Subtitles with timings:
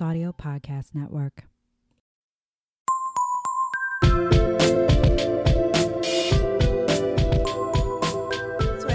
[0.00, 1.44] Audio Podcast Network.
[8.80, 8.88] So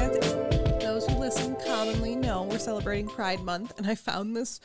[0.79, 4.59] those who listen commonly know, we're celebrating Pride Month, and I found this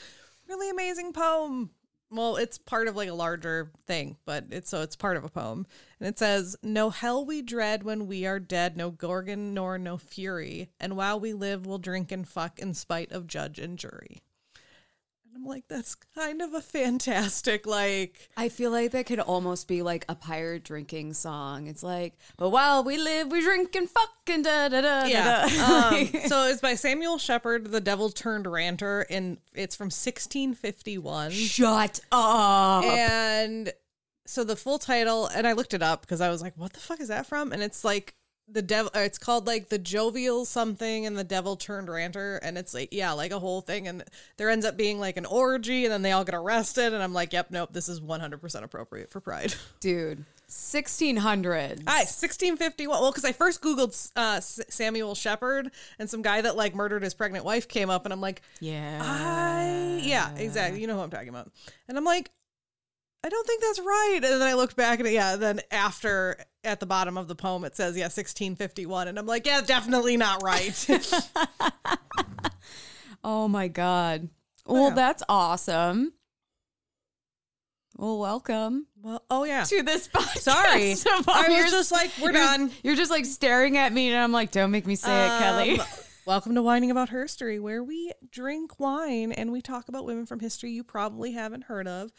[0.49, 1.71] really amazing poem.
[2.11, 5.29] Well, it's part of like a larger thing, but it's so it's part of a
[5.29, 5.67] poem.
[5.99, 9.97] And it says, No hell we dread when we are dead, no gorgon nor no
[9.97, 10.71] fury.
[10.79, 14.23] And while we live, we'll drink and fuck in spite of judge and jury.
[15.47, 20.05] Like, that's kind of a fantastic, like I feel like that could almost be like
[20.09, 21.67] a pirate drinking song.
[21.69, 25.47] It's like, but while we live, we drink and fuck and da da da Yeah.
[25.49, 25.89] da.
[25.97, 31.31] um, so it's by Samuel Sheppard, The Devil Turned Ranter, and it's from 1651.
[31.31, 32.85] Shut up.
[32.85, 33.73] And
[34.27, 36.81] so the full title, and I looked it up because I was like, what the
[36.81, 37.53] fuck is that from?
[37.53, 38.15] And it's like
[38.49, 42.37] the devil it's called like the jovial something and the devil turned ranter.
[42.37, 43.89] And it's like, yeah, like a whole thing.
[43.89, 44.05] And
[44.37, 46.93] there ends up being like an orgy, and then they all get arrested.
[46.93, 49.55] And I'm like, yep, nope, this is 100% appropriate for Pride.
[49.81, 51.83] Dude, 1600.
[51.87, 53.01] Hi, 1651.
[53.01, 57.15] Well, because I first Googled uh, Samuel Sheppard, and some guy that like murdered his
[57.15, 59.01] pregnant wife came up, and I'm like, Yeah.
[59.03, 60.81] I yeah, exactly.
[60.81, 61.51] You know who I'm talking about.
[61.89, 62.31] And I'm like,
[63.27, 64.21] I don't think that's right.
[64.23, 67.65] And then I looked back and yeah, then after at the bottom of the poem
[67.65, 70.89] it says yeah 1651 and I'm like yeah definitely not right.
[73.25, 74.29] Oh my God.
[74.67, 74.95] Well, Yeah.
[74.95, 76.13] that's awesome.
[77.97, 79.65] Well, welcome well, oh yeah.
[79.65, 80.39] to this podcast.
[80.39, 80.95] Sorry.
[81.29, 82.71] I was just like, we're you're- done.
[82.85, 85.81] You're just like staring at me, and I'm like, don't make me say it, Kelly.
[85.81, 85.87] Um,
[86.27, 90.39] Welcome to Wining About Herstory, where we drink wine and we talk about women from
[90.41, 92.13] history you probably haven't heard of,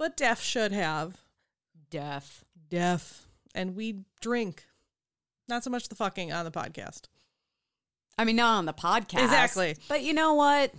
[0.00, 1.18] but deaf should have.
[1.90, 2.42] Deaf.
[2.70, 3.26] Deaf.
[3.54, 4.64] And we drink.
[5.46, 7.02] Not so much the fucking on the podcast.
[8.16, 9.24] I mean, not on the podcast.
[9.24, 9.76] Exactly.
[9.88, 10.72] But you know what?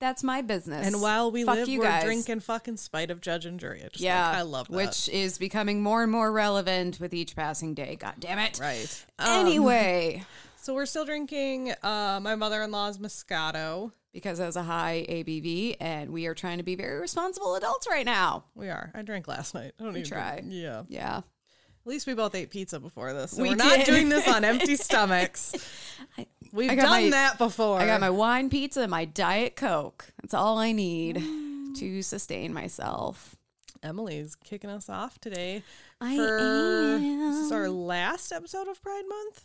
[0.00, 0.86] That's my business.
[0.86, 2.04] And while we Fuck live, you we're guys.
[2.04, 3.82] drinking fuck in spite of judge and jury.
[3.84, 4.76] I just yeah, like, I love that.
[4.76, 7.96] Which is becoming more and more relevant with each passing day.
[7.96, 8.58] God damn it.
[8.58, 9.04] right.
[9.18, 10.24] Um, Anyway,
[10.56, 13.92] so we're still drinking uh, my mother-in-law's Moscato.
[14.12, 17.86] Because it has a high ABV, and we are trying to be very responsible adults
[17.88, 18.44] right now.
[18.54, 18.90] We are.
[18.94, 19.72] I drank last night.
[19.80, 20.42] I don't even try.
[20.44, 20.82] Yeah.
[20.88, 21.18] Yeah.
[21.18, 23.32] At least we both ate pizza before this.
[23.32, 25.54] So We we are not doing this on empty stomachs.
[26.18, 27.80] I- We've I done my- that before.
[27.80, 30.12] I got my wine pizza, and my Diet Coke.
[30.20, 31.78] That's all I need mm.
[31.78, 33.36] to sustain myself.
[33.82, 35.62] Emily's kicking us off today
[36.00, 39.44] I for this is our last episode of Pride Month.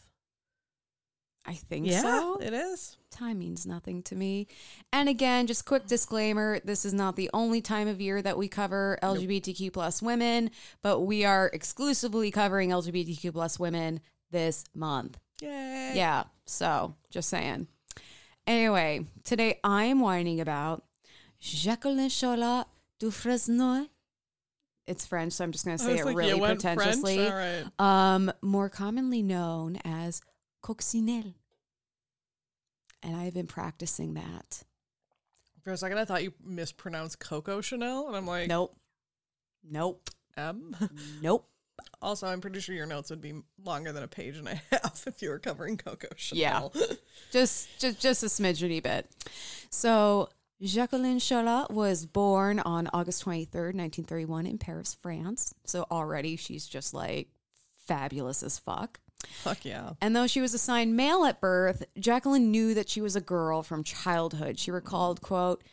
[1.47, 2.37] I think Yeah, so.
[2.41, 2.97] it is.
[3.09, 4.47] Time means nothing to me.
[4.91, 8.49] And again, just quick disclaimer this is not the only time of year that we
[8.49, 15.17] cover LGBTQ plus women, but we are exclusively covering LGBTQ plus women this month.
[15.41, 15.93] Yay.
[15.95, 17.67] Yeah, so just saying.
[18.45, 20.83] Anyway, today I am whining about
[21.39, 22.65] Jacqueline Cholat
[22.99, 23.87] du Fresnoy.
[24.85, 27.19] It's French, so I'm just going to say it like, really pretentiously.
[27.19, 27.65] Right.
[27.77, 30.21] Um, more commonly known as
[30.67, 31.33] coccinelle.
[33.03, 34.63] And I've been practicing that.
[35.63, 38.75] For a second, I thought you mispronounced Coco Chanel, and I'm like, Nope.
[39.69, 40.09] Nope.
[40.35, 40.75] M.
[41.21, 41.47] Nope.
[42.01, 43.33] Also, I'm pretty sure your notes would be
[43.63, 46.71] longer than a page and a half if you were covering Coco Chanel.
[46.73, 46.81] Yeah.
[46.81, 46.97] Chanel.
[47.31, 49.07] just just just a smidgeny bit.
[49.69, 50.29] So
[50.59, 55.53] Jacqueline Cholat was born on August 23rd, 1931 in Paris, France.
[55.65, 57.29] So already she's just like
[57.85, 58.99] fabulous as fuck.
[59.23, 59.91] Fuck yeah.
[60.01, 63.63] And though she was assigned male at birth, Jacqueline knew that she was a girl
[63.63, 64.59] from childhood.
[64.59, 65.63] She recalled, quote,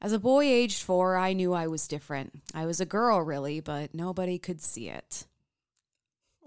[0.00, 2.32] as a boy aged four, I knew I was different.
[2.54, 5.26] I was a girl, really, but nobody could see it.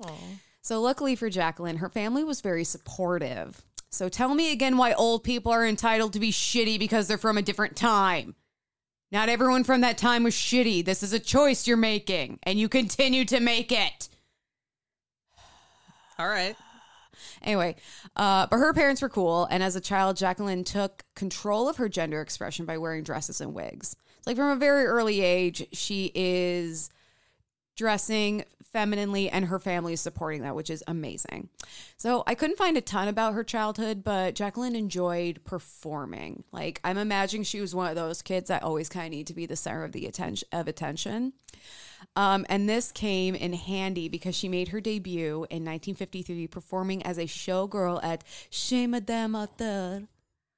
[0.04, 0.14] Aw.
[0.62, 3.64] So, luckily for Jacqueline, her family was very supportive.
[3.92, 7.38] So, tell me again why old people are entitled to be shitty because they're from
[7.38, 8.36] a different time.
[9.10, 10.84] Not everyone from that time was shitty.
[10.84, 14.10] This is a choice you're making, and you continue to make it.
[16.18, 16.56] All right.
[17.42, 17.76] Anyway,
[18.16, 21.88] uh, but her parents were cool, and as a child, Jacqueline took control of her
[21.88, 23.96] gender expression by wearing dresses and wigs.
[24.26, 26.90] Like from a very early age, she is
[27.76, 31.48] dressing femininely, and her family is supporting that, which is amazing.
[31.98, 36.44] So I couldn't find a ton about her childhood, but Jacqueline enjoyed performing.
[36.52, 39.34] Like I'm imagining she was one of those kids that always kind of need to
[39.34, 41.34] be the center of the attention of attention.
[42.16, 47.18] Um, and this came in handy because she made her debut in 1953 performing as
[47.18, 50.08] a showgirl at Chez Madame Arthur,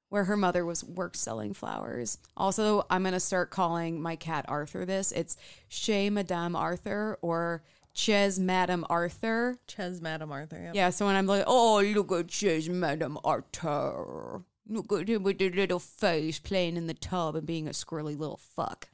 [0.10, 2.18] where her mother was worked selling flowers.
[2.36, 5.12] Also, I'm going to start calling my cat Arthur this.
[5.12, 5.38] It's
[5.70, 9.58] Chez Madame Arthur or Chez Madame Arthur.
[9.68, 10.62] Chez Madame Arthur.
[10.66, 10.76] Yep.
[10.76, 14.44] Yeah, so when I'm like, oh, look at Chez Madame Arthur.
[14.70, 18.18] Look at him with the little face playing in the tub and being a squirrely
[18.18, 18.90] little fuck.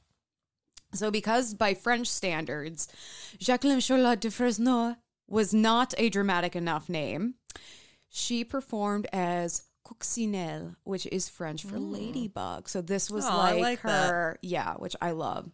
[0.94, 2.88] So, because by French standards,
[3.38, 4.96] Jacqueline Charlotte de Fresneau
[5.28, 7.34] was not a dramatic enough name,
[8.08, 11.92] she performed as Coccinelle, which is French for mm.
[11.92, 12.68] ladybug.
[12.68, 14.08] So, this was Oh, like, like that.
[14.10, 15.50] her, yeah, which I love.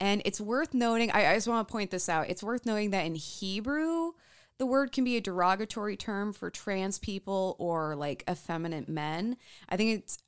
[0.00, 2.28] And it's worth noting, I, I just want to point this out.
[2.28, 4.12] It's worth noting that in Hebrew,
[4.58, 9.36] the word can be a derogatory term for trans people or like effeminate men.
[9.68, 10.18] I think it's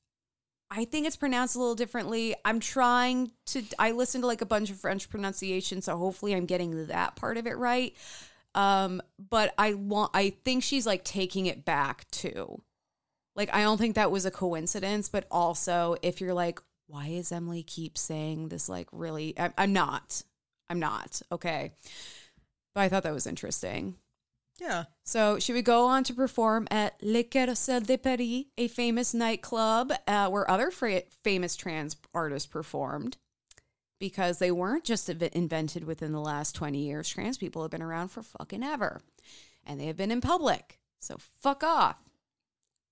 [0.70, 2.34] I think it's pronounced a little differently.
[2.44, 6.46] I'm trying to I listened to like a bunch of French pronunciation, so hopefully I'm
[6.46, 7.94] getting that part of it right.
[8.54, 9.00] Um,
[9.30, 12.62] but I want I think she's like taking it back too.
[13.34, 17.32] Like I don't think that was a coincidence, but also if you're like, why is
[17.32, 20.22] Emily keep saying this like really I, I'm not.
[20.68, 21.22] I'm not.
[21.32, 21.72] Okay.
[22.74, 23.94] But I thought that was interesting.
[24.60, 24.84] Yeah.
[25.04, 29.92] So she would go on to perform at Le Carrousel de Paris, a famous nightclub
[30.06, 33.16] uh, where other fra- famous trans artists performed.
[34.00, 37.08] Because they weren't just inv- invented within the last 20 years.
[37.08, 39.00] Trans people have been around for fucking ever.
[39.66, 40.78] And they have been in public.
[41.00, 41.96] So fuck off.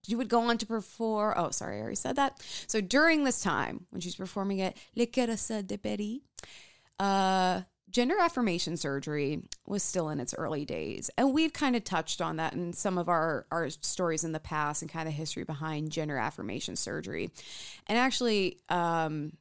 [0.05, 1.35] She would go on to perform.
[1.37, 2.41] Oh, sorry, I already said that.
[2.67, 6.21] So during this time, when she's performing at Le Carrousel de Paris,
[7.01, 11.11] uh, gender affirmation surgery was still in its early days.
[11.17, 14.41] And we've kind of touched on that in some of our, our stories in the
[14.41, 17.31] past and kind of history behind gender affirmation surgery.
[17.87, 19.33] And actually, um,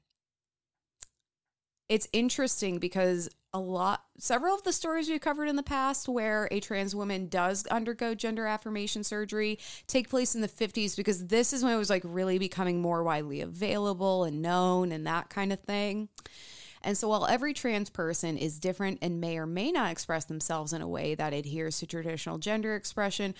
[1.89, 6.49] it's interesting because a lot several of the stories we've covered in the past where
[6.51, 9.57] a trans woman does undergo gender affirmation surgery
[9.87, 13.01] take place in the 50s because this is when it was like really becoming more
[13.01, 16.09] widely available and known and that kind of thing.
[16.85, 20.71] And so, while every trans person is different and may or may not express themselves
[20.71, 23.33] in a way that adheres to traditional gender expression,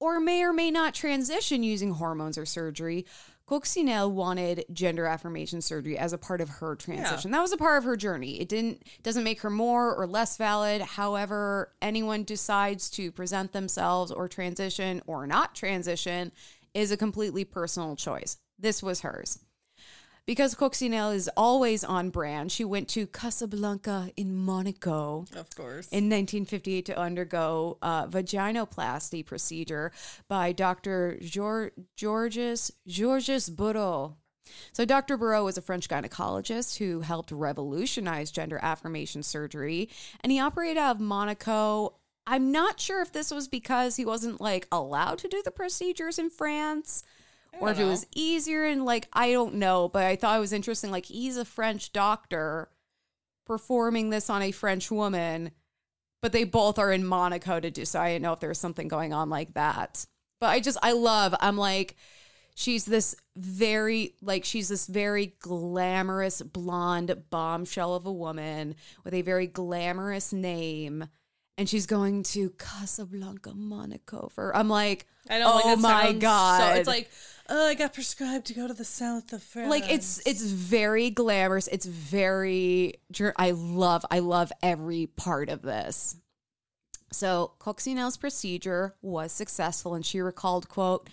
[0.00, 3.06] or may or may not transition using hormones or surgery,
[3.48, 7.30] Coccinelle wanted gender affirmation surgery as a part of her transition.
[7.30, 8.40] That was a part of her journey.
[8.40, 10.82] It didn't doesn't make her more or less valid.
[10.82, 16.32] However, anyone decides to present themselves or transition or not transition
[16.74, 18.38] is a completely personal choice.
[18.58, 19.38] This was hers.
[20.24, 25.88] Because Coccinelle is always on brand, she went to Casablanca in Monaco Of course.
[25.88, 29.90] in 1958 to undergo a vaginoplasty procedure
[30.28, 31.18] by Dr.
[31.20, 34.14] Geor- Georges Georges Burou.
[34.72, 35.18] So Dr.
[35.18, 39.88] Burou was a French gynecologist who helped revolutionize gender affirmation surgery,
[40.20, 41.96] and he operated out of Monaco.
[42.28, 46.18] I'm not sure if this was because he wasn't like allowed to do the procedures
[46.20, 47.02] in France
[47.60, 50.52] or if it was easier and like I don't know, but I thought it was
[50.52, 52.68] interesting like he's a French doctor
[53.46, 55.50] performing this on a French woman,
[56.20, 58.00] but they both are in Monaco to do so.
[58.00, 60.06] I didn't know if there was something going on like that.
[60.40, 61.96] But I just I love I'm like
[62.54, 69.22] she's this very like she's this very glamorous blonde bombshell of a woman with a
[69.22, 71.04] very glamorous name.
[71.58, 75.54] And she's going to Casablanca, Monaco for I'm like, I know.
[75.54, 76.60] like, oh it my god!
[76.60, 77.10] So it's like,
[77.48, 79.70] oh, I got prescribed to go to the south of France.
[79.70, 82.94] like it's it's very glamorous it's very
[83.36, 86.16] i love i love every part of this
[87.12, 91.08] so coccinelle's procedure was successful and she recalled quote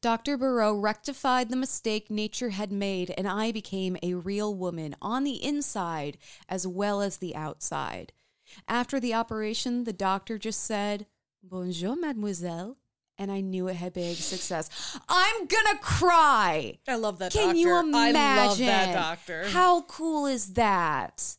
[0.00, 5.24] dr Burou rectified the mistake nature had made and i became a real woman on
[5.24, 6.16] the inside
[6.48, 8.12] as well as the outside
[8.68, 11.06] after the operation the doctor just said
[11.42, 12.76] bonjour mademoiselle
[13.18, 17.32] and i knew it had been a success i'm gonna cry I love that.
[17.32, 17.58] can doctor.
[17.58, 18.16] you imagine?
[18.16, 19.48] I love that doctor.
[19.48, 21.36] How cool is that?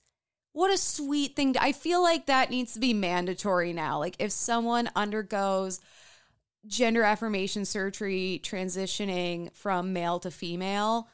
[0.53, 1.55] What a sweet thing.
[1.59, 3.99] I feel like that needs to be mandatory now.
[3.99, 5.79] Like if someone undergoes
[6.65, 11.07] gender affirmation surgery transitioning from male to female,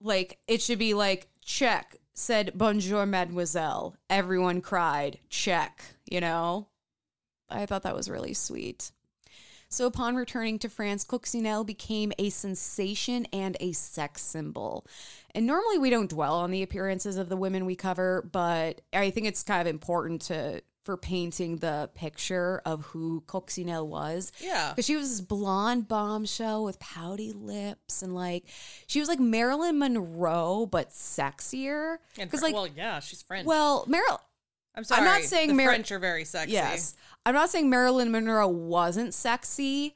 [0.00, 3.96] like it should be like check said bonjour mademoiselle.
[4.10, 5.18] Everyone cried.
[5.28, 6.68] Check, you know?
[7.48, 8.92] I thought that was really sweet.
[9.68, 14.86] So, upon returning to France, Coccinelle became a sensation and a sex symbol.
[15.34, 19.10] And normally we don't dwell on the appearances of the women we cover, but I
[19.10, 24.32] think it's kind of important to for painting the picture of who Coccinelle was.
[24.40, 24.70] Yeah.
[24.70, 28.44] Because she was this blonde bombshell with pouty lips and like
[28.86, 31.98] she was like Marilyn Monroe, but sexier.
[32.16, 33.46] Because like well, yeah, she's French.
[33.46, 34.18] well, Marilyn
[34.74, 35.00] I'm sorry.
[35.00, 36.52] I'm not saying the Mar- French are very sexy.
[36.52, 36.94] Yes,
[37.26, 39.94] I'm not saying Marilyn Monroe wasn't sexy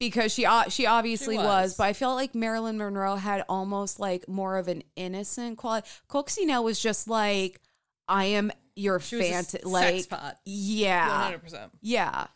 [0.00, 1.46] because she she obviously She was.
[1.46, 1.74] was.
[1.76, 5.86] but I felt like Marilyn Monroe had almost like more of an innocent quality.
[6.08, 7.60] Coccinelle was just like,
[8.08, 10.38] I am your a like pot.
[10.44, 11.38] yeah 100.
[11.42, 12.26] percent yeah.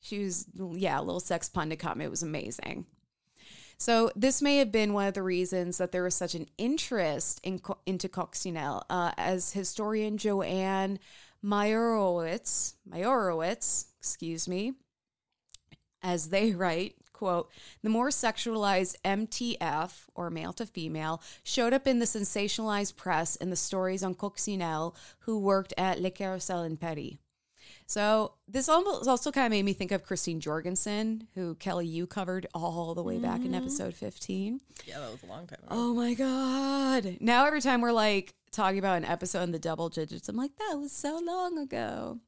[0.00, 2.00] She was, yeah, a little sex pun to come.
[2.00, 2.86] It was amazing.
[3.78, 7.40] So this may have been one of the reasons that there was such an interest
[7.44, 10.98] in Co- into Coccinelle, uh, as historian Joanne
[11.44, 14.74] Meyerowitz, Meyerowitz, excuse me,
[16.02, 17.50] as they write, quote,
[17.82, 23.50] the more sexualized MTF, or male to female, showed up in the sensationalized press in
[23.50, 27.16] the stories on Coccinelle, who worked at Le Carousel in Paris.
[27.86, 32.06] So this almost also kind of made me think of Christine Jorgensen, who Kelly you
[32.06, 33.54] covered all the way back in mm-hmm.
[33.54, 34.60] episode 15.
[34.86, 35.68] Yeah, that was a long time ago.
[35.70, 37.16] Oh my god.
[37.20, 40.54] Now every time we're like talking about an episode in the double digits, I'm like,
[40.56, 42.20] that was so long ago.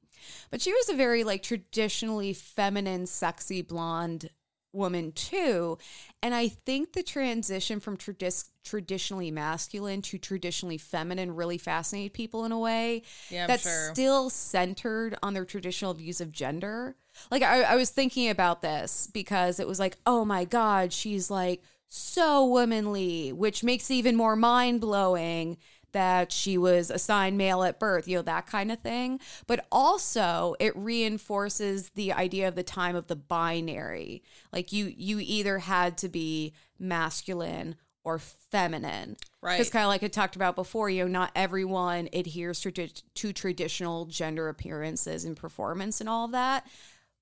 [0.50, 4.30] But she was a very like traditionally feminine, sexy blonde
[4.72, 5.78] woman too.
[6.22, 12.44] And I think the transition from tradi- traditionally masculine to traditionally feminine really fascinated people
[12.44, 13.90] in a way Yeah, that's sure.
[13.92, 16.96] still centered on their traditional views of gender.
[17.30, 21.30] Like I, I was thinking about this because it was like, oh my God, she's
[21.30, 25.56] like so womanly, which makes it even more mind blowing
[25.92, 29.20] that she was assigned male at birth, you know, that kind of thing.
[29.46, 34.22] But also it reinforces the idea of the time of the binary.
[34.52, 39.16] Like you you either had to be masculine or feminine.
[39.42, 39.56] Right.
[39.56, 43.32] Because kind of like I talked about before, you know, not everyone adheres to, to
[43.32, 46.66] traditional gender appearances and performance and all of that.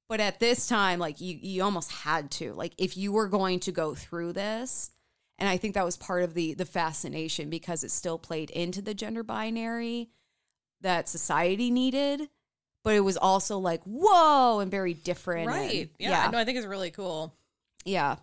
[0.08, 2.54] But at this time, like you, you almost had to.
[2.54, 4.90] Like if you were going to go through this,
[5.38, 8.82] and I think that was part of the the fascination because it still played into
[8.82, 10.10] the gender binary
[10.80, 12.28] that society needed,
[12.84, 15.48] but it was also like whoa and very different.
[15.48, 15.70] right.
[15.82, 16.24] and- Yeah.
[16.24, 17.34] yeah, No, I think it's really cool.
[17.84, 18.16] yeah.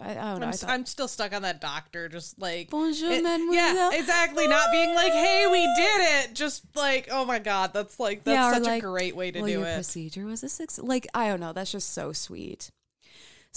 [0.00, 0.46] I, I don't know.
[0.46, 3.92] I'm, I thought, I'm still stuck on that doctor, just like Bonjour, it- mademoiselle.
[3.92, 4.46] Yeah, exactly.
[4.46, 6.00] Not being like, "Hey, we did
[6.30, 9.32] it." Just like, "Oh my god, that's like that's Yeah, such like, a great way
[9.32, 10.78] to well, do it." procedure was a six.
[10.78, 11.52] Like I don't know.
[11.52, 12.70] That's just so sweet.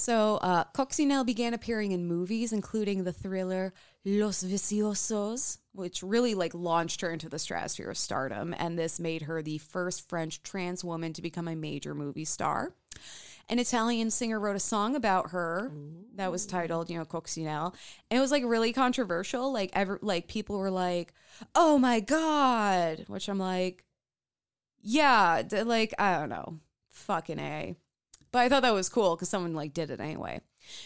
[0.01, 3.72] So uh, Coccinelle began appearing in movies, including the thriller
[4.03, 9.22] Los Viciosos, which really like launched her into the stratosphere of stardom, and this made
[9.22, 12.74] her the first French trans woman to become a major movie star.
[13.48, 15.72] An Italian singer wrote a song about her
[16.15, 17.75] that was titled, you know, Coccinelle,
[18.10, 19.53] and it was like really controversial.
[19.53, 21.13] Like ever, like people were like,
[21.53, 23.86] "Oh my god," which I'm like,
[24.81, 26.58] yeah, like I don't know,
[26.89, 27.75] fucking a.
[28.31, 30.41] But I thought that was cool because someone like did it anyway.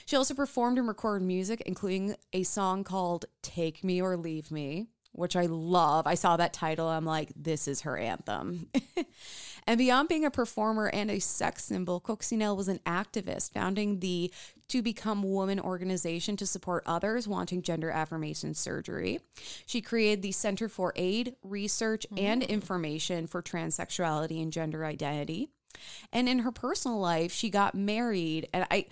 [0.05, 4.87] She also performed and recorded music, including a song called "Take Me or Leave Me,"
[5.15, 6.07] which I love.
[6.07, 8.69] I saw that title, I'm like, this is her anthem.
[9.67, 14.31] and beyond being a performer and a sex symbol, Coccinelle was an activist, founding the
[14.69, 19.19] To Become Woman organization to support others wanting gender affirmation surgery.
[19.65, 22.49] She created the Center for Aid, Research, and mm.
[22.49, 25.49] Information for Transsexuality and Gender Identity.
[26.13, 28.85] And in her personal life, she got married, and I.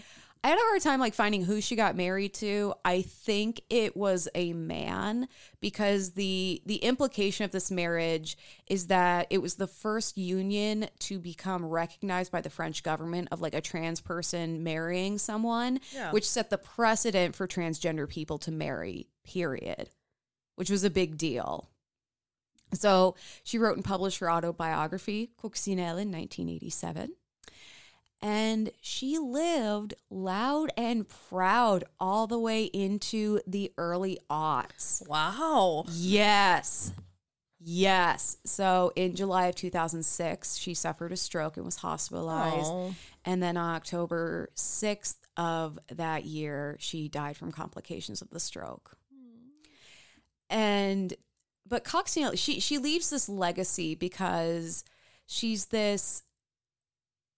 [0.46, 2.74] I had a hard time like finding who she got married to.
[2.84, 5.30] I think it was a man
[5.62, 8.38] because the the implication of this marriage
[8.68, 13.40] is that it was the first union to become recognized by the French government of
[13.40, 16.12] like a trans person marrying someone, Yeah.
[16.12, 19.08] which set the precedent for transgender people to marry.
[19.24, 19.92] Period.
[20.58, 21.70] Which was a big deal.
[22.74, 27.14] So she wrote and published her autobiography, Coccinelle, in 1987.
[28.22, 35.06] And she lived loud and proud all the way into the early aughts.
[35.10, 35.84] Wow.
[35.92, 36.94] Yes.
[37.60, 38.38] Yes.
[38.46, 42.66] So in July of 2006, she suffered a stroke and was hospitalized.
[42.66, 42.96] Oh.
[43.26, 48.98] And then on October 6th of that year, she died from complications of the stroke.
[49.14, 49.50] Hmm.
[50.50, 51.14] And
[51.68, 54.84] but Coccinelle, she she leaves this legacy because
[55.26, 56.24] she's this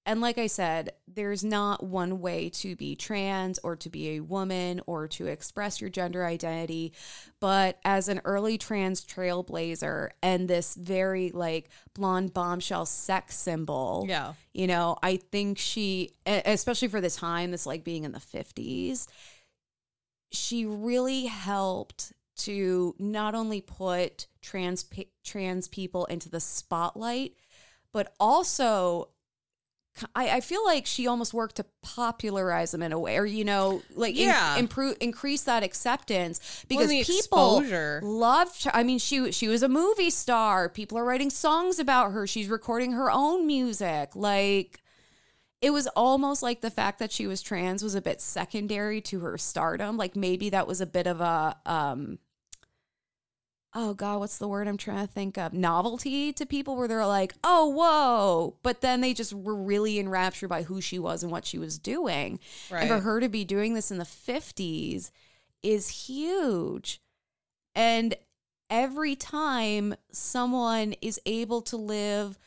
[0.08, 4.20] and like I said, there's not one way to be trans or to be a
[4.20, 6.94] woman or to express your gender identity.
[7.39, 14.34] But as an early trans trailblazer and this very like blonde bombshell sex symbol, Yeah.
[14.53, 19.08] you know, I think she, especially for the time, this like being in the 50s,
[20.32, 24.86] she really helped to not only put trans
[25.24, 27.34] trans people into the spotlight,
[27.92, 29.10] but also
[30.13, 33.46] I, I feel like she almost worked to popularize them in a way, or you
[33.46, 34.58] know, like in- Yeah.
[34.58, 38.01] improve increase that acceptance because the people exposure.
[38.04, 38.65] loved.
[38.65, 38.72] Her.
[38.74, 40.68] I mean, she she was a movie star.
[40.68, 42.27] People are writing songs about her.
[42.27, 44.15] She's recording her own music.
[44.18, 44.82] Like
[45.62, 49.22] it was almost like the fact that she was trans was a bit secondary to
[49.22, 49.96] her stardom.
[49.96, 52.20] Like maybe that was a bit of a um
[53.75, 55.53] oh god what's the word i'm trying to think of?
[55.53, 58.55] Novelty to people where they're like oh whoa.
[58.63, 61.77] But then they just were really enraptured by who she was and what she was
[61.77, 62.39] doing.
[62.72, 65.12] And for her to be doing this in the 50s
[65.62, 67.01] is huge.
[67.75, 68.15] And
[68.70, 72.39] every time someone is able to live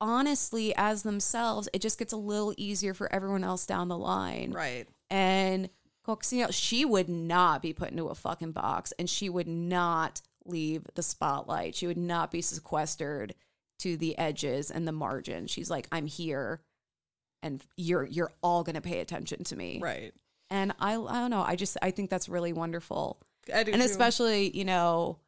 [0.00, 4.52] honestly as themselves it just gets a little easier for everyone else down the line.
[4.52, 4.86] Right.
[5.10, 5.70] and
[6.06, 10.86] Coccinelle, she would not be put into a fucking box and she would not leave
[10.94, 11.74] the spotlight.
[11.74, 13.34] She would not be sequestered
[13.80, 15.46] to the edges and the margin.
[15.46, 16.60] She's like, I'm here
[17.42, 19.78] and you're you're all gonna pay attention to me.
[19.80, 20.12] Right.
[20.50, 23.20] And I I don't know, I just I think that's really wonderful.
[23.52, 23.80] And too.
[23.80, 25.18] especially, you know,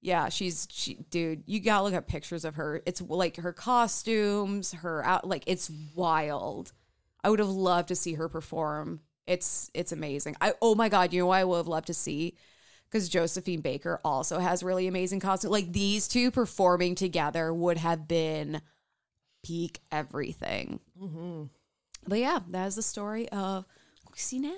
[0.00, 2.82] yeah, she's she dude, you gotta look at pictures of her.
[2.86, 6.72] It's like her costumes, her out like it's wild.
[7.22, 9.00] I would have loved to see her perform.
[9.26, 10.36] It's it's amazing.
[10.40, 12.34] I oh my god, you know what I would have loved to see?
[12.90, 15.52] Because Josephine Baker also has really amazing costumes.
[15.52, 18.60] Like these two performing together would have been
[19.44, 20.80] peak everything.
[21.00, 21.44] Mm-hmm.
[22.08, 23.64] But yeah, that is the story of
[24.10, 24.52] Christine.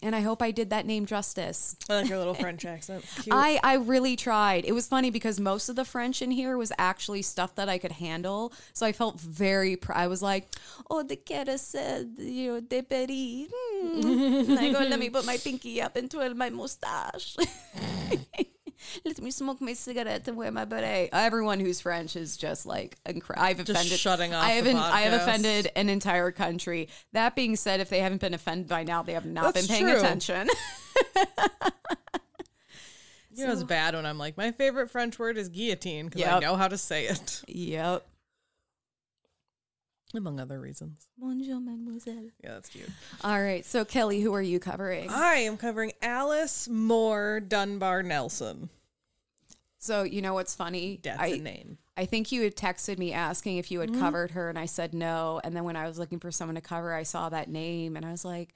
[0.00, 1.74] And I hope I did that name justice.
[1.90, 3.04] I like your little French accent.
[3.22, 3.34] Cute.
[3.34, 4.64] I, I really tried.
[4.64, 7.78] It was funny because most of the French in here was actually stuff that I
[7.78, 8.52] could handle.
[8.72, 10.48] So I felt very, pr- I was like,
[10.88, 13.48] oh, the cat said, you know, de Paris.
[13.52, 14.50] Hmm.
[14.50, 17.36] And I go, let me put my pinky up and twirl my mustache.
[19.04, 21.10] let me smoke my cigarette and wear my beret.
[21.12, 23.86] Everyone who's French is just like, incre- I've offended.
[23.86, 24.76] Just shutting off I haven't.
[24.76, 26.88] I have offended an entire country.
[27.12, 29.76] That being said, if they haven't been offended by now, they have not That's been
[29.76, 29.98] paying true.
[29.98, 30.48] attention.
[33.34, 36.38] you know, it's bad when I'm like, my favorite French word is guillotine because I
[36.40, 38.06] know how to say it, yep.
[40.14, 41.06] Among other reasons.
[41.18, 42.30] Bonjour, mademoiselle.
[42.42, 42.88] Yeah, that's cute.
[43.22, 43.64] All right.
[43.64, 45.10] So, Kelly, who are you covering?
[45.10, 48.68] I am covering Alice Moore Dunbar Nelson.
[49.78, 50.98] So, you know what's funny?
[51.02, 51.78] That's I, a name.
[51.96, 53.94] I think you had texted me asking if you Mm-hmm.
[53.94, 55.40] had covered her, and I said no.
[55.44, 58.04] And then when I was looking for someone to cover, I saw that name, and
[58.04, 58.54] I was like,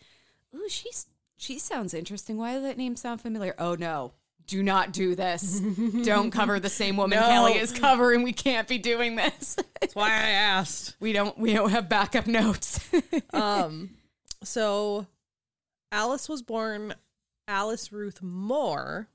[0.55, 1.07] "Ooh, she's
[1.37, 2.37] she sounds interesting.
[2.39, 4.13] Why does that name sound familiar?" Oh no.
[4.47, 5.61] Do not do this.
[6.05, 7.27] don't cover the same woman No.
[7.27, 8.23] Kelly is covering.
[8.23, 9.57] We can't be doing this.
[9.81, 10.97] That's why I asked.
[11.01, 12.81] we don't we don't have backup notes.
[13.33, 13.91] Um,
[14.43, 15.07] so
[15.91, 16.95] Alice was born
[17.49, 19.09] Alice Ruth Moore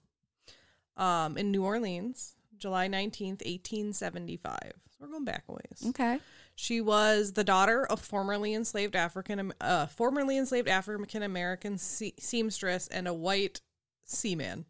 [0.96, 4.58] um, in New Orleans, July 19th, 1875.
[4.64, 5.84] So we're going back a ways.
[5.90, 6.20] okay.
[6.56, 12.88] She was the daughter of formerly enslaved African, uh, formerly enslaved African American se- seamstress
[12.88, 13.62] and a white
[14.06, 14.66] seaman.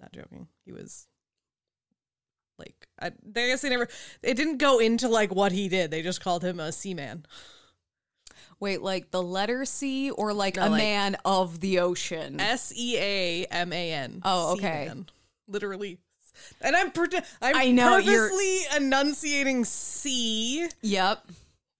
[0.00, 0.48] Not joking.
[0.64, 1.06] He was
[2.58, 3.88] like, I, I guess they never,
[4.22, 5.90] it didn't go into like what he did.
[5.90, 7.26] They just called him a seaman.
[8.60, 12.40] Wait, like the letter C or like No, a like- man of the ocean?
[12.40, 14.20] S E A M A N.
[14.24, 14.84] Oh, okay.
[14.88, 15.08] Seaman.
[15.46, 15.98] Literally.
[16.60, 21.24] And I'm pretend- I'm I know, you're- purposely enunciating C, yep.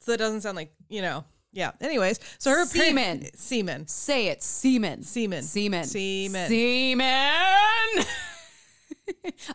[0.00, 1.24] so it doesn't sound like you know.
[1.52, 1.72] Yeah.
[1.80, 3.34] Anyways, so her pa- Seaman.
[3.34, 4.42] seaman, Say it.
[4.42, 5.02] Seaman.
[5.02, 5.84] seaman, Seaman.
[5.84, 7.06] seaman, Seaman.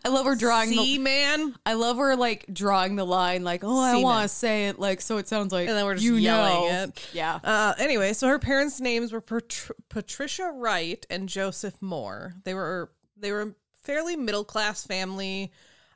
[0.04, 1.54] I love her drawing the seaman.
[1.64, 5.00] I love her like drawing the line like, oh, I want to say it like
[5.00, 6.82] so it sounds like And then we're just you yelling know.
[6.84, 7.08] it.
[7.12, 7.38] Yeah.
[7.42, 12.34] Uh, anyway, so her parents' names were Patr- Patricia Wright and Joseph Moore.
[12.44, 15.52] They were they were a fairly middle class family,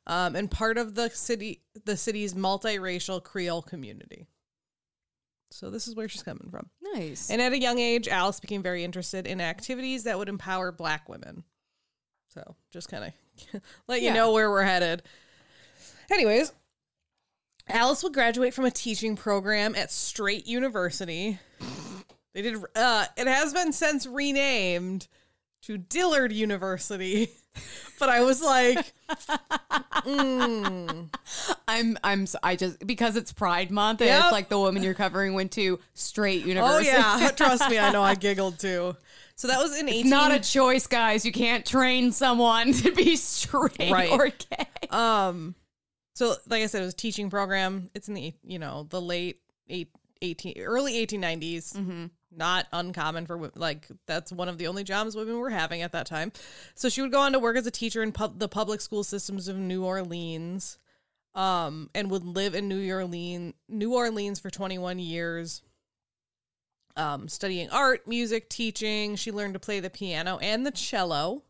[0.07, 4.27] um, and part of the city the city's multiracial Creole community.
[5.51, 6.69] So this is where she's coming from.
[6.95, 7.31] Nice.
[7.31, 11.09] And at a young age, Alice became very interested in activities that would empower Black
[11.09, 11.43] women.
[12.29, 14.15] So just kind of let you Yeah.
[14.15, 15.03] know where we're headed.
[16.11, 16.53] Anyways,
[17.69, 21.39] Alice will graduate from a teaching program at Straight University.
[22.35, 22.57] They did.
[22.77, 25.09] Uh, it has been since renamed
[25.63, 27.31] to Dillard University,
[27.99, 28.93] but I was like,
[30.05, 31.09] mm,
[31.69, 34.23] I'm I'm I just because it's Pride Month and Yep.
[34.25, 36.91] it's like the woman you're covering went to straight university.
[36.91, 38.03] oh yeah, trust me, I know.
[38.03, 38.97] I giggled too.
[39.37, 40.11] So that was in It's 18.
[40.11, 41.25] not a choice, guys.
[41.25, 44.11] You can't train someone to be straight Right.
[44.11, 44.67] or gay.
[44.91, 45.55] Um,
[46.15, 47.91] so like I said, it was a teaching program.
[47.95, 49.91] It's in the you know the late eight,
[50.23, 51.77] 18, early eighteen nineties.
[52.39, 56.07] Not uncommon for like that's one of the only jobs women were having at that
[56.07, 56.31] time.
[56.77, 59.03] So she would go on to work as a teacher in pub- the public school
[59.03, 60.79] systems of New Orleans,
[61.35, 65.63] um, and would live in New Orleans, New Orleans for twenty one years.
[66.97, 69.17] Um, studying art, music, teaching.
[69.17, 71.43] She learned to play the piano and the cello.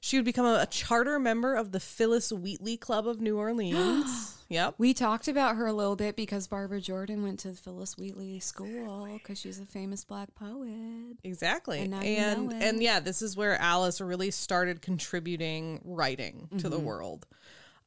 [0.00, 4.35] She would become a, a charter member of the Phyllis Wheatley Club of New Orleans.
[4.48, 4.74] Yep.
[4.78, 9.08] We talked about her a little bit because Barbara Jordan went to Phyllis Wheatley School
[9.14, 11.16] because she's a famous black poet.
[11.24, 11.80] Exactly.
[11.80, 12.62] And And and, know it.
[12.62, 16.68] and yeah, this is where Alice really started contributing writing to Mm-hmm.
[16.70, 17.26] the world.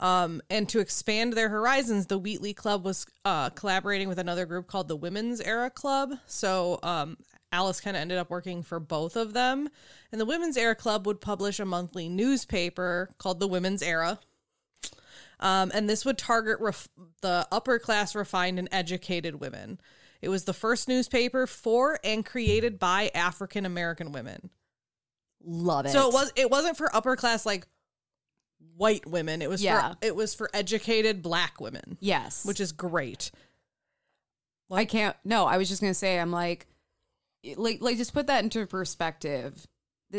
[0.01, 4.65] Um, and to expand their horizons, the Wheatley Club was uh, collaborating with another group
[4.67, 6.13] called the Women's Era Club.
[6.25, 7.17] So um,
[7.51, 9.67] Alice kind of ended up working for both of them.
[10.13, 14.19] And the Women's Era Club would publish a monthly newspaper called the Women's Era.
[15.39, 16.89] Um, and this would target ref-
[17.21, 19.79] the upper class, refined, and educated women.
[20.21, 24.49] It was the first newspaper for and created by African American women.
[25.41, 25.89] Love it.
[25.91, 27.65] So it was it wasn't for upper class like
[28.75, 29.41] white women.
[29.41, 29.91] It was Yeah.
[29.91, 33.31] for it was for educated black women, yes, which is great.
[34.69, 35.15] I can't.
[35.23, 36.19] No, I was just gonna say.
[36.19, 36.67] I'm like,
[37.55, 39.65] like, like, just put that into perspective.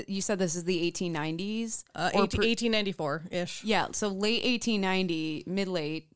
[0.07, 1.85] You said this is the 1890s.
[1.95, 3.65] Uh, 18, per- 1894 ish.
[3.65, 6.09] yeah, so late 1890, mid late,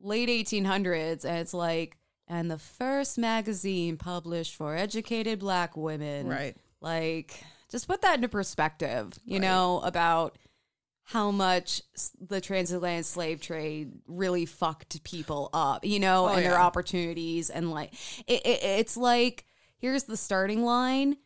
[0.00, 1.96] late 1800s, and it's like,
[2.28, 6.26] and the first magazine published for educated black women.
[6.28, 6.56] Right.
[6.80, 9.12] Like, just put that into perspective.
[9.24, 10.38] You know about
[11.04, 11.82] how much
[12.20, 17.50] the transatlantic slave trade really fucked people up, you know, Oh, and their opportunities.
[17.50, 17.92] And like,
[18.26, 19.44] it, it, it's like,
[19.78, 21.16] here's the starting line.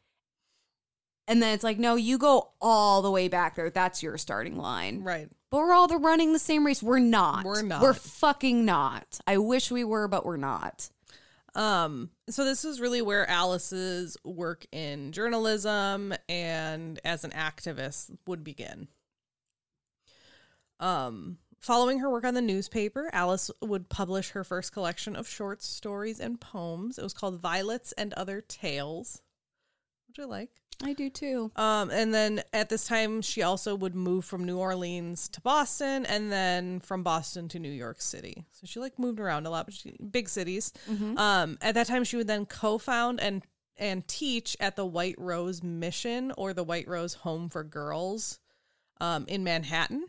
[1.29, 3.71] And then it's like, no, you go all the way back there.
[3.71, 5.03] That's your starting line.
[5.03, 5.29] Right.
[5.51, 6.83] But we're all the running the same race.
[6.83, 7.45] We're not.
[7.45, 7.83] We're not.
[7.83, 9.19] We're fucking not.
[9.27, 10.89] I wish we were, but we're not.
[11.57, 18.45] Um, so this is really where Alice's work in journalism and as an activist would
[18.45, 18.89] begin.
[20.79, 25.63] Um, following her work on the newspaper, Alice would publish her first collection of short
[25.63, 26.99] stories and poems.
[26.99, 29.23] It was called Violets and Other Tales,
[30.09, 30.51] which I like.
[30.83, 31.51] I do too.
[31.57, 36.05] Um, and then at this time, she also would move from New Orleans to Boston,
[36.05, 38.45] and then from Boston to New York City.
[38.53, 40.73] So she like moved around a lot, but she, big cities.
[41.17, 43.43] Um, at that time, she would then co-found and
[43.79, 48.39] and teach at the White Rose Mission or the White Rose Home for Girls,
[49.01, 50.07] um, in Manhattan.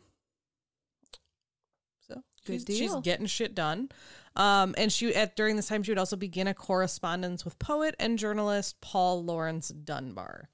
[2.07, 3.89] So Good she's, she's getting shit done.
[4.35, 7.95] Um, and she at during this time she would also begin a correspondence with poet
[7.99, 10.49] and journalist Paul Laurence Dunbar.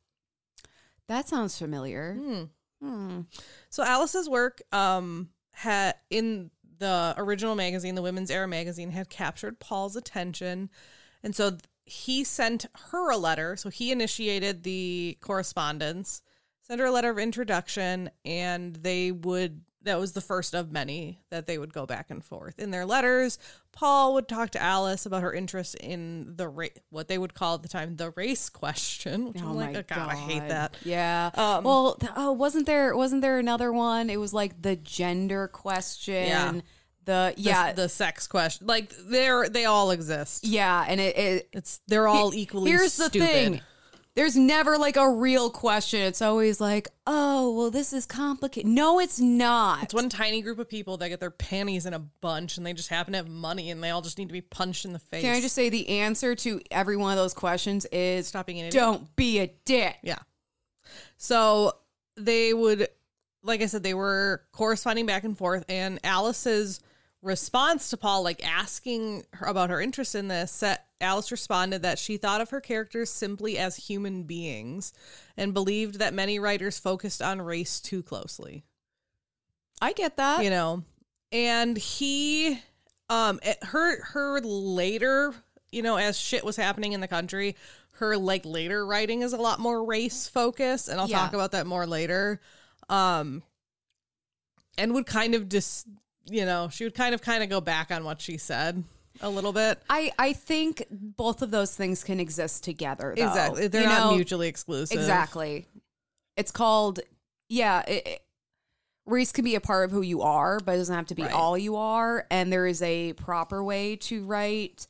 [1.08, 2.16] That sounds familiar.
[2.16, 2.44] Hmm.
[2.82, 3.22] Hmm.
[3.70, 9.60] So Alice's work um had in the original magazine, the Women's Era magazine, had captured
[9.60, 10.70] Paul's attention.
[11.22, 13.56] And so he sent her a letter.
[13.56, 16.22] So he initiated the correspondence,
[16.62, 21.19] sent her a letter of introduction, and they would that was the first of many
[21.30, 22.58] that they would go back and forth.
[22.60, 23.38] In their letters,
[23.72, 27.56] Paul would talk to Alice about her interest in the ra- what they would call
[27.56, 30.78] at the time the race question, which I'm like, oh, God, I hate that.
[30.86, 31.32] Yeah.
[31.36, 34.10] Um, well, th- oh, wasn't there wasn't there another one?
[34.10, 36.28] It was like the gender question.
[36.28, 36.52] Yeah.
[37.06, 40.46] The The- yeah the sex question, like they're they all exist.
[40.46, 42.72] yeah, and it, it It's they're all equally.
[42.72, 43.28] Here's the stupid.
[43.28, 43.62] thing.
[44.15, 46.02] There's never like a real question.
[46.02, 48.69] It's always like, oh, well, this is complicated.
[48.69, 49.84] No, it's not.
[49.84, 52.73] It's one tiny group of people that get their panties in a bunch, and they
[52.73, 54.99] just happen to have money, and they all just need to be punched in the
[54.99, 55.23] face.
[55.23, 58.60] Can I just say the answer to every one of those questions is stop being
[58.60, 58.80] an idiot?
[58.84, 59.97] don't be a dick.
[60.04, 60.19] Yeah.
[61.17, 61.73] So
[62.15, 62.88] they would,
[63.41, 66.82] like I said, they were corresponding back and forth, and Alice's
[67.23, 70.63] response to Paul, like asking her about her interest in this,
[71.01, 74.93] Alice responded that she thought of her characters simply as human beings
[75.36, 78.63] and believed that many writers focused on race too closely.
[79.81, 80.43] I get that.
[80.43, 80.83] you know
[81.31, 82.62] and he
[83.09, 85.33] um it- her her later
[85.71, 87.55] you know as shit was happening in the country
[87.93, 91.17] her like later writing is a lot more race focused and i'll Yeah.
[91.19, 92.39] talk about that more later
[92.88, 93.41] um
[94.77, 95.88] and would kind of just
[96.25, 98.83] you know she would kind of kind of go back on what she said
[99.21, 103.13] a little bit I, I think both of those things can exist together.
[103.15, 103.27] Though.
[103.27, 105.67] exactly they're You not know, mutually exclusive Exactly.
[106.36, 106.99] It's called,
[107.49, 108.19] yeah, it, it-
[109.05, 111.21] race can be a part of who you are, but it doesn't have to be
[111.23, 111.31] Right.
[111.33, 112.25] all you are.
[112.31, 114.88] And there is a proper way to write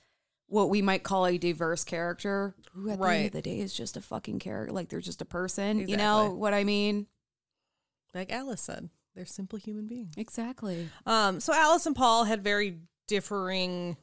[0.47, 3.25] what we might call a diverse character, who at the end Right.
[3.25, 4.71] of the day is just a fucking character.
[4.71, 5.85] Like they're just a person.
[5.87, 7.07] You know what I mean?
[8.13, 10.89] like alice said they're simple human beings Exactly.
[11.05, 13.97] Um, so Alice and Paul had very differing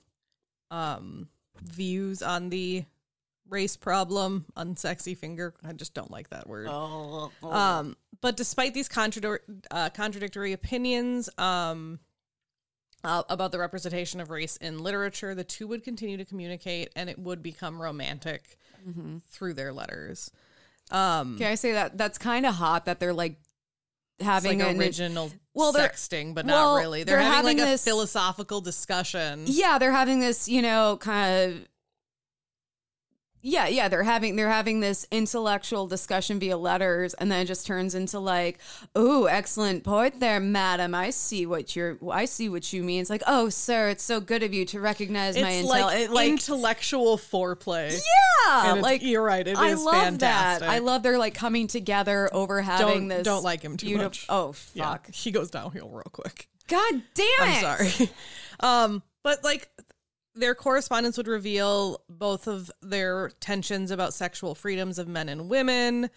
[0.71, 1.29] um
[1.63, 2.85] views on the
[3.49, 5.55] race problem, unsexy finger.
[5.67, 6.69] I just don't like that word.
[6.71, 7.33] Oh.
[7.43, 11.99] Um, but despite these contradictory uh, contradictory opinions um
[13.03, 17.09] uh, about the representation of race in literature, the two would continue to communicate, and
[17.09, 18.59] it would become romantic
[19.29, 20.31] through their letters.
[20.91, 21.97] Um, Can I say that?
[21.97, 23.37] That's kind of hot that they're like,
[24.21, 27.05] having like an original well, sexting, but well, not really.
[27.05, 29.45] They're, they're having, having like this- a philosophical discussion.
[29.47, 31.69] yeah they're having this you know kind of
[33.43, 37.67] yeah yeah they're having they're having this intellectual discussion via letters and then it just
[37.67, 38.59] turns into like
[38.95, 43.09] oh excellent point there madam i see what you're i see what you mean it's
[43.11, 46.11] like oh sir it's so good of you to recognize my It's intel like, it,
[46.11, 47.99] like intellectual foreplay.
[48.47, 49.47] yeah like you're right.
[49.47, 50.67] It is I love fantastic.
[50.67, 50.71] that.
[50.75, 53.25] I love they're like coming together over having Don't- this.
[53.25, 54.27] don't like him too beautif- much.
[54.29, 55.11] Oh Yeah, fuck!
[55.15, 56.49] he goes downhill real quick.
[56.67, 57.41] God damn it!
[57.41, 58.11] I'm sorry.
[58.61, 59.69] um, but like
[60.35, 66.11] their correspondence would reveal both of their tensions about sexual freedoms of men and women.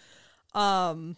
[0.54, 1.17] Um,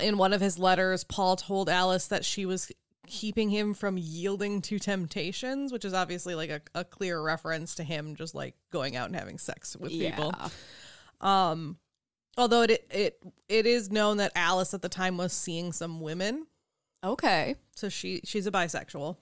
[0.00, 2.70] in one of his letters, Paul told Alice that she was
[3.08, 7.84] keeping him from yielding to temptations, which is obviously like a, a clear reference to
[7.84, 10.32] him just like going out and having sex with people.
[11.20, 11.78] Um,
[12.36, 13.18] although it it
[13.48, 16.46] it is known that Alice at the time was seeing some women
[17.04, 17.56] Okay.
[17.74, 19.16] so she she's a bisexual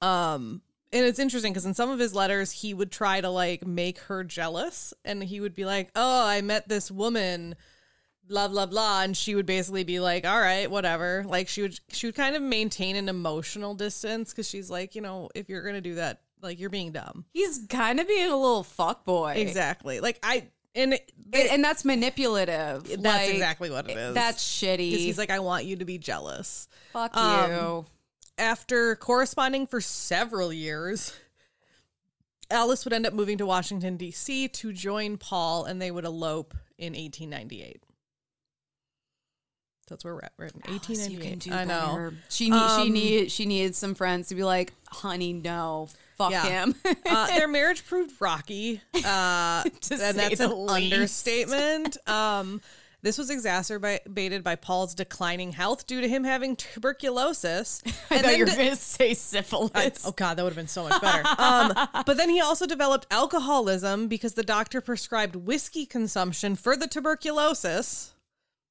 [0.00, 3.66] um and it's interesting because in some of his letters he would try to like
[3.66, 7.54] make her jealous and he would be like oh i met this woman
[8.26, 11.78] blah blah blah and she would basically be like all right whatever like she would
[11.88, 15.62] she would kind of maintain an emotional distance because she's like you know if you're
[15.62, 19.32] gonna do that like you're being dumb He's kind of being a little fuck boy.
[19.36, 22.84] exactly like i and it, And, and that's manipulative.
[22.84, 24.90] that's Like, exactly what it is That's shitty.
[24.90, 27.86] he's like i want you to be jealous fuck um, you.
[28.38, 31.12] After corresponding for several years,
[32.50, 34.48] Alice would end up moving to Washington, D.C.
[34.48, 37.82] to join Paul, and they would elope in 1898.
[39.88, 40.32] That's where we're at.
[40.38, 41.52] We're at in Alice, you can 1898.
[41.54, 41.92] I know.
[41.92, 42.14] better.
[42.28, 46.30] She need, she Um, needed she needed some friends to be like, honey, no, fuck
[46.30, 46.44] Yeah.
[46.44, 46.74] him.
[47.06, 50.92] Uh, their marriage proved rocky, uh, and say that's an least.
[50.92, 51.96] understatement.
[52.06, 52.60] Um,
[53.02, 57.82] this was exacerbated by Paul's declining health due to him having tuberculosis.
[58.10, 59.70] I and thought you were de- gonna say syphilis.
[59.74, 61.22] I- oh god, that would have been so much better.
[61.38, 61.72] Um,
[62.04, 68.12] but then he also developed alcoholism because the doctor prescribed whiskey consumption for the tuberculosis.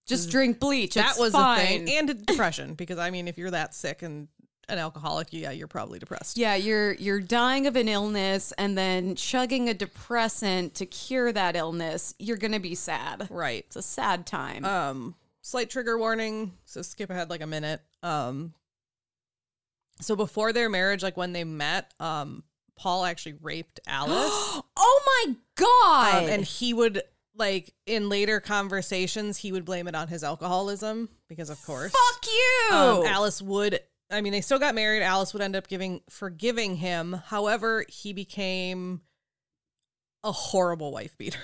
[0.05, 0.93] Just drink bleach.
[0.95, 1.59] that was fine.
[1.59, 2.73] a thing, and depression.
[2.73, 4.27] Because I mean, if you're that sick and
[4.69, 6.37] an alcoholic, yeah, you're probably depressed.
[6.37, 11.55] Yeah, you're you're dying of an illness and then chugging a depressant to cure that
[11.55, 12.13] illness.
[12.19, 13.27] You're gonna be sad.
[13.29, 13.63] Right.
[13.67, 14.65] It's a sad time.
[14.65, 16.53] Um, slight trigger warning.
[16.65, 17.81] So skip ahead like a minute.
[18.03, 18.53] Um,
[20.01, 22.43] so before their marriage, like when they met, um,
[22.77, 24.61] Paul actually raped Alice.
[24.77, 26.23] oh my god!
[26.25, 27.01] Um, and he would
[27.35, 32.25] like in later conversations he would blame it on his alcoholism because of course fuck
[32.25, 32.75] you.
[32.75, 35.01] um, alice would i mean they still got married.
[35.03, 37.13] Alice would end up giving forgiving him.
[37.27, 39.01] However he became
[40.23, 41.39] a horrible wife beater.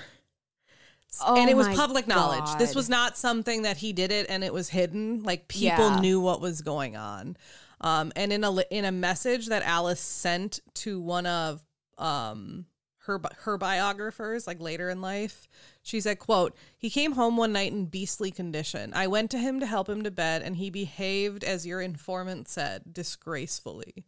[1.24, 2.58] Oh and it was public knowledge.
[2.58, 5.22] This was not something that he did it and it was hidden.
[5.22, 6.00] Like people Yeah.
[6.00, 7.36] knew what was going on.
[7.80, 11.62] Um and in a in a message that alice sent to one of
[11.98, 12.66] um
[13.06, 15.48] her her biographers like later in life
[15.82, 19.60] she said quote he came home one night in beastly condition i went to him
[19.60, 24.04] to help him to bed and he behaved as your informant said disgracefully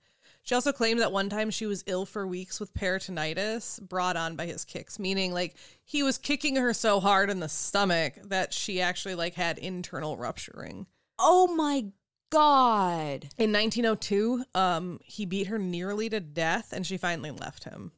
[0.46, 4.36] she also claimed that one time she was ill for weeks with peritonitis brought on
[4.36, 8.54] by his kicks, meaning like he was kicking her so hard in the stomach that
[8.54, 10.86] she actually like had internal rupturing.
[11.18, 11.86] oh my
[12.30, 13.28] god!
[13.36, 17.90] In 1902, um, he beat her nearly to death, and she finally left him.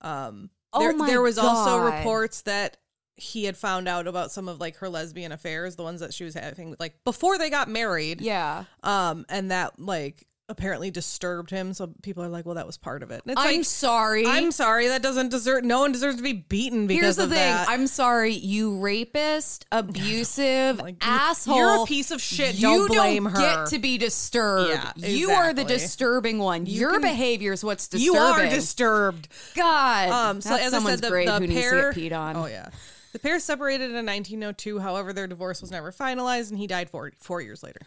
[0.00, 2.76] Um, Oh there, my there was also reports that
[3.16, 6.24] he had found out about some of like her lesbian affairs, the ones that she
[6.24, 8.20] was having like before they got married.
[8.20, 11.72] Yeah, Um, and that like apparently disturbed him.
[11.72, 13.22] So people are like, well, that was part of it.
[13.24, 14.26] And it's I'm like, sorry.
[14.26, 15.64] I'm sorry, that doesn't deserve.
[15.64, 17.38] No one deserves to be beaten because Here's the of thing.
[17.38, 17.68] that.
[17.68, 21.56] I'm sorry, you rapist, abusive Like, you- asshole.
[21.56, 22.56] you're a piece of shit.
[22.56, 23.38] You Don't blame don't her.
[23.40, 24.70] get to be disturbed.
[24.96, 26.66] Yeah, You are the disturbing one.
[26.66, 28.04] Your can- behavior is what's disturbing.
[28.14, 29.28] you are disturbed.
[29.54, 30.08] God.
[30.10, 32.12] Um, so That's as I someone's said, the, grave the who pair, needs to get
[32.12, 32.36] peed on.
[32.36, 32.68] Oh yeah,
[33.12, 34.78] the pair separated in 1902.
[34.80, 37.80] However, their divorce was never finalized, and he died four four years later.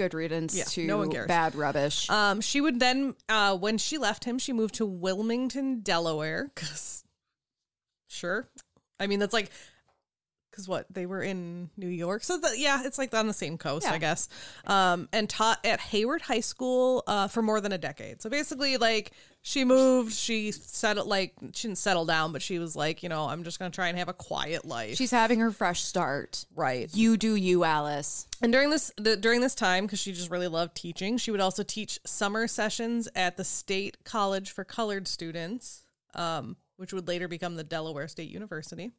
[0.00, 1.26] Good riddance Yeah, to no one cares.
[1.28, 2.08] bad rubbish.
[2.08, 6.50] Um, she would then, uh, when she left him, she moved to Wilmington, Delaware.
[6.56, 7.04] Cause,
[8.08, 8.48] sure,
[8.98, 9.50] I mean that's like,
[10.60, 13.56] cause what they were in New York, so that yeah, it's like on the same
[13.58, 13.94] coast, Yeah.
[13.94, 14.28] I guess.
[14.66, 18.20] Um, and taught at Howard High School uh, for more than a decade.
[18.22, 22.76] So basically, like she moved, she settled, like she didn't settle down, but she was
[22.76, 24.96] like, you know, I'm just gonna try and have a quiet life.
[24.96, 26.44] She's having her fresh start.
[26.54, 26.90] right.
[26.92, 28.26] You do you, Alice.
[28.42, 31.40] And during this the, during this time, because she just really loved teaching, she would
[31.40, 37.28] also teach summer sessions at the State College for Colored Students, um, which would later
[37.28, 38.92] become the Delaware State University.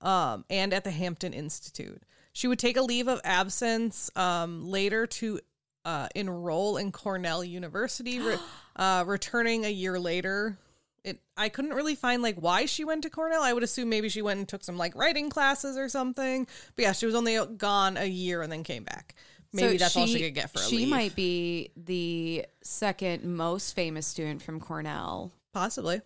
[0.00, 2.02] Um, and at the Hampton Institute.
[2.32, 5.40] She would take a leave of absence um, later to
[5.84, 8.36] uh, enroll in Cornell University, re-
[8.76, 10.58] uh, returning a year later.
[11.04, 13.42] It I couldn't really find like why she went to Cornell.
[13.42, 16.46] I would assume maybe she went and took some like writing classes or something.
[16.74, 19.14] But yeah, she was only gone a year and then came back.
[19.52, 20.88] Maybe So that's all she could get for a She leave.
[20.88, 26.00] might be the second most famous student from Cornell, possibly.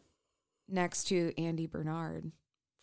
[0.68, 2.30] next to Andy Bernard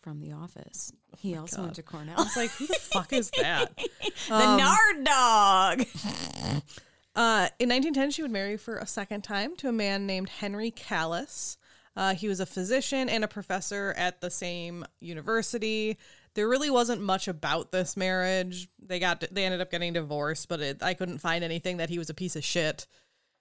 [0.02, 0.92] from The Office.
[1.18, 1.62] He also God.
[1.62, 2.22] went to Cornell.
[2.22, 3.76] It's like who the fuck is that?
[4.28, 6.62] the Nard Dog.
[7.16, 10.70] Uh, in 1910, she would marry for a second time to a man named Henry
[10.70, 11.58] Callis.
[11.96, 15.98] Uh, he was a physician and a professor at the same university.
[16.34, 18.68] There really wasn't much about this marriage.
[18.78, 21.98] They got they ended up getting divorced, but it, I couldn't find anything that he
[21.98, 22.86] was a piece of shit.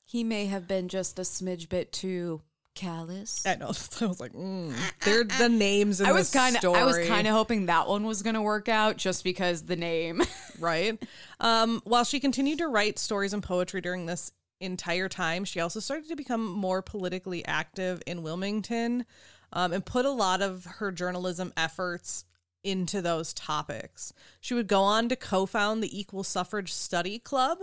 [0.03, 2.41] He may have been just a smidge bit too
[2.77, 3.45] callous.
[3.45, 3.65] I know.
[4.01, 4.73] I was like, mm.
[5.03, 5.99] they're the names.
[5.99, 6.63] In I was kind of.
[6.63, 9.75] I was kind of hoping that one was going to work out just because the
[9.75, 10.21] name.
[10.59, 11.01] right?
[11.39, 15.79] Um, while she continued to write stories and poetry during this entire time, she also
[15.79, 19.05] started to become more politically active in Wilmington
[19.51, 22.25] um, and put a lot of her journalism efforts
[22.63, 24.13] into those topics.
[24.39, 27.59] She would go on to co found the Equal Suffrage Study Club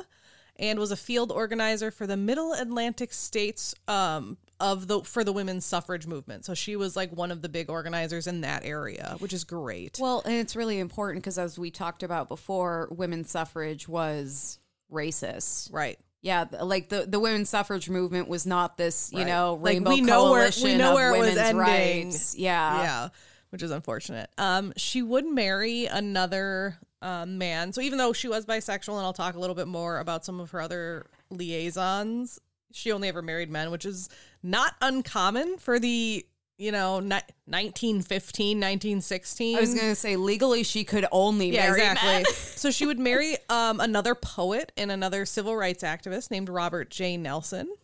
[0.57, 4.37] and was a field organizer for the Middle Atlantic states um,
[4.72, 6.44] of the for the women's suffrage movement.
[6.44, 9.98] So she was like one of the big organizers in that area, which is great.
[10.00, 14.59] well, and it's really important because as we talked about before, women's suffrage was
[14.92, 15.72] racist.
[15.72, 15.98] right.
[16.22, 19.27] Yeah, like the the women's suffrage movement was not this, you Right.
[19.27, 21.57] know, Like, rainbow we know where- we coalition know of where it was women's ending.
[21.59, 22.35] rights.
[22.35, 22.83] Yeah.
[22.83, 23.09] yeah,
[23.50, 24.31] which is unfortunate.
[24.38, 27.74] Um, she would marry another um, man.
[27.74, 30.40] So even though she was bisexual, and I'll talk a little bit more about some
[30.40, 32.40] of her other liaisons,
[32.72, 34.09] she only ever married men, which is
[34.44, 36.24] not uncommon for the
[36.57, 39.57] you know ni- 1915, 1916.
[39.57, 42.24] I was going to say legally she could only yeah, marry exactly.
[42.35, 47.16] so she would marry um, another poet and another civil rights activist named Robert J.
[47.16, 47.74] Nelson.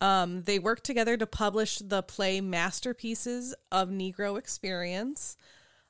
[0.00, 5.38] Um, they worked together to publish the play Masterpieces of Negro Experience,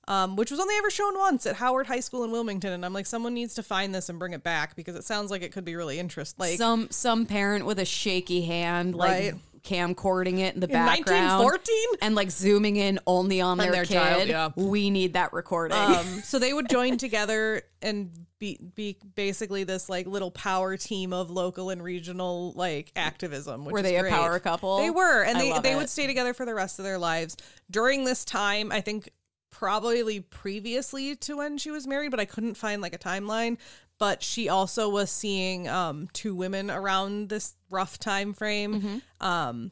[0.06, 2.72] um, which was only ever shown once at Howard High School in Wilmington.
[2.72, 5.32] And I'm like, someone needs to find this and bring it back because it sounds
[5.32, 6.38] like it could be really interesting.
[6.38, 9.34] Like some some parent with a shaky hand like Right.
[9.66, 11.98] Camcording it in the in background 1914.
[12.02, 13.94] and like zooming in only on, their, their kid.
[13.94, 14.50] child, yeah.
[14.54, 15.76] We need that recording.
[15.76, 21.12] Um, so they would join together and be be basically this like little power team
[21.12, 23.64] of local and regional like activism.
[23.64, 24.78] Which Were they a power couple?
[24.78, 25.76] They were, and I they they it.
[25.76, 27.36] would stay together for the rest of their lives.
[27.70, 29.10] During this time, I think
[29.50, 33.56] probably previously to when she was married, but I couldn't find like a timeline.
[33.98, 38.80] But she also was seeing um, two women around this rough time frame.
[38.80, 39.26] Mm-hmm.
[39.26, 39.70] Um,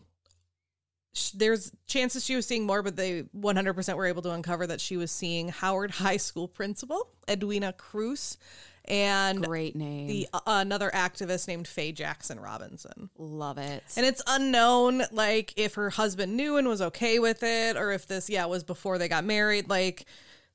[1.13, 4.81] sh- there's chances she was seeing more, but they 100% were able to uncover that
[4.81, 8.39] she was seeing Howard High School principal Edwina Kruse
[8.87, 10.07] and Great name.
[10.09, 13.09] the uh, another activist named Fay Jackson Robinson.
[13.17, 13.83] Love it.
[13.97, 18.07] And it's unknown, like if her husband knew and was okay with it, or if
[18.07, 19.71] this, yeah, was before they got married.
[19.71, 20.05] Like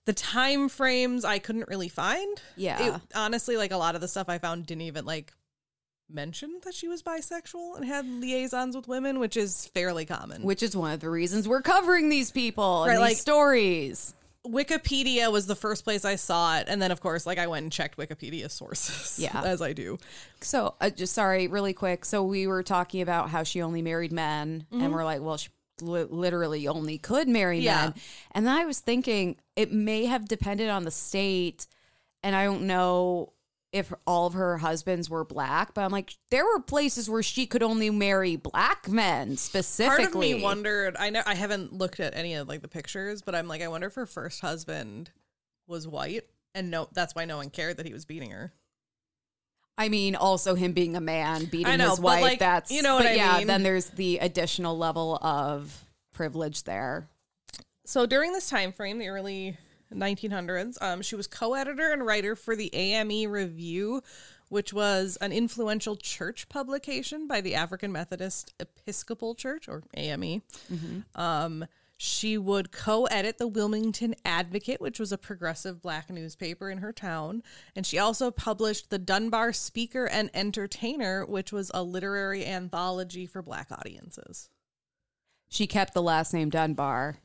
[0.06, 2.42] the time frames, I couldn't really find.
[2.56, 2.96] Yeah.
[2.96, 5.34] It- honestly, like a lot of the stuff I found didn't even like
[6.10, 10.42] mention that she was bisexual and had liaisons with women, which is fairly common.
[10.44, 14.16] Which is one of the reasons we're covering these people and Right, these like- stories.
[14.48, 17.64] Wikipedia was the first place I saw it, and then of course, like I went
[17.64, 19.20] and checked Wikipedia sources.
[19.20, 19.40] Yeah.
[19.46, 19.98] as I do.
[20.42, 22.06] So, uh, just sorry, really quick.
[22.06, 25.50] So, we were talking about how she only married men, and we're like, well, she
[25.82, 27.60] li- literally only could marry.
[27.60, 27.82] Yeah.
[27.86, 27.94] men.
[28.32, 31.68] And then I was thinking it may have depended on the state,
[32.24, 33.34] and I don't know
[33.72, 37.46] if all of her husbands were black, but I'm like, there were places where she
[37.46, 40.06] could only marry black men specifically.
[40.06, 40.96] Part of me wondered.
[40.98, 43.68] I know I haven't looked at any of like the pictures, but I'm like, I
[43.68, 45.12] wonder if her first husband
[45.68, 46.24] was white,
[46.56, 48.52] and no, that's why no one cared that he was beating her.
[49.80, 52.22] I mean, also him being a man beating know, his wife.
[52.22, 53.38] like, that's you know what but I yeah.
[53.38, 53.48] mean.
[53.48, 57.08] Then there's the additional level of privilege there.
[57.86, 59.58] So during this time frame, the early
[59.96, 64.04] 1900s, um, she was co-editor and writer for the AME Review,
[64.50, 70.42] which was an influential church publication by the African Methodist Episcopal Church, or AME.
[71.16, 71.66] Um,
[72.02, 77.44] she would co-edit the Wilmington Advocate, which was a progressive black newspaper in her town,
[77.76, 83.42] and she also published the Dunbar Speaker and Entertainer, which was a literary anthology for
[83.42, 84.50] black audiences.
[85.50, 87.18] She kept the last name Dunbar.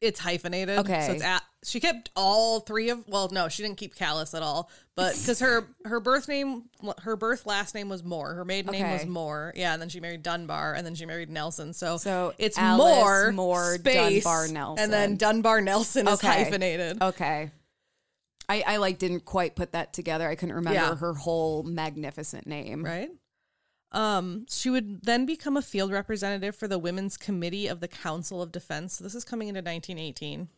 [0.00, 0.78] It's hyphenated.
[0.80, 1.06] Okay.
[1.06, 4.42] So it's at, she kept all three of well, no, she didn't keep Callis at
[4.42, 4.70] all.
[4.94, 6.64] But because her her birth name
[7.00, 8.34] her birth last name was Moore.
[8.34, 9.08] Her maiden name was Okay.
[9.10, 9.52] Moore.
[9.56, 11.72] Yeah, and then she married Dunbar and then she married Nelson.
[11.72, 14.84] So So it's Alice Moore, Moore, space, Dunbar Nelson.
[14.84, 16.44] And then Dunbar Nelson is Okay.
[16.44, 17.02] hyphenated.
[17.02, 17.50] Okay.
[18.48, 20.28] I, I like didn't quite put that together.
[20.28, 20.94] I couldn't remember Yeah.
[20.94, 22.84] her whole magnificent name.
[22.84, 23.10] right?
[23.92, 28.42] Um, she would then become a field representative for the Women's Committee of the Council
[28.42, 28.94] of Defense.
[28.94, 30.48] So this is coming into 1918.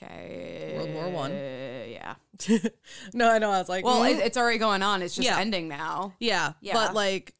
[0.00, 0.72] Okay.
[0.76, 1.32] World War One.
[1.32, 2.14] Yeah.
[3.14, 3.50] no, I know.
[3.50, 5.02] I was like, Well, mm, it, it's already going on.
[5.02, 5.38] It's just Yeah.
[5.38, 6.14] ending now.
[6.18, 6.74] yeah, yeah.
[6.74, 7.34] but like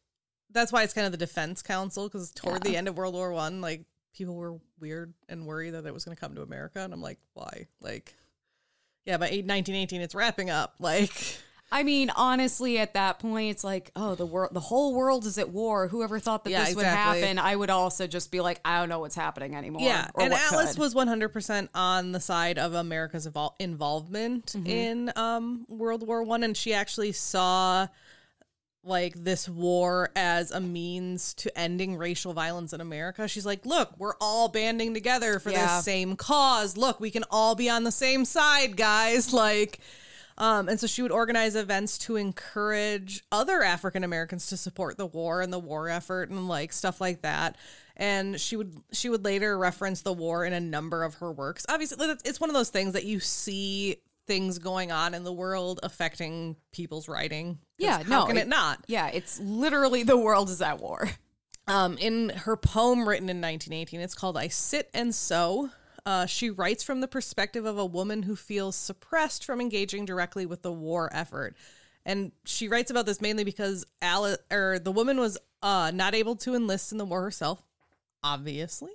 [0.51, 3.33] that's why it's kind of the Defense Council because toward the end of World War
[3.33, 6.81] One, like people were weird and worried that it was going to come to America,
[6.81, 7.69] and I'm like, why?
[7.81, 8.15] Like,
[9.07, 10.75] yeah, by eight- 1918, it's wrapping up.
[10.79, 11.11] Like,
[11.75, 15.39] I mean, honestly, at that point, it's like, oh, the world, the whole world is
[15.39, 15.89] at war.
[15.89, 17.21] Whoever thought that Yeah, this exactly.
[17.21, 19.81] would happen, I would also just be like, I don't know what's happening anymore.
[19.83, 20.81] Yeah, or and Alice could.
[20.81, 24.67] was 100% on the side of America's evol- involvement Mm-hmm.
[24.67, 27.89] in um, World War One, and she actually saw
[28.85, 33.29] like this war as a means to ending racial violence in America.
[33.29, 35.77] She's like, "Look, we're all banding together for Yeah.
[35.77, 36.77] this same cause.
[36.77, 39.79] Look, we can all be on the same side, guys." Like.
[40.39, 45.07] Um, and so she would organize events to encourage other African Americans to support the
[45.07, 47.57] war and the war effort and like stuff like that.
[47.97, 51.67] And she would she would later reference the war in a number of her works.
[51.69, 55.81] Obviously, it's- one of those things that you see things going on in the world
[55.83, 57.59] affecting people's writing.
[57.79, 58.83] Yeah, how no, can it, it- not?
[58.87, 61.11] Yeah, it's literally the world is at war.
[61.69, 65.71] Um, in her poem written in 1918, it's called "I Sit and Sew."
[66.05, 70.47] Uh, she writes from the perspective of a woman who feels suppressed from engaging directly
[70.47, 71.57] with the war effort,
[72.05, 76.37] and she writes about this mainly because Alice, or the woman, was uh, not able
[76.37, 77.63] to enlist in the war herself,
[78.25, 78.91] obviously.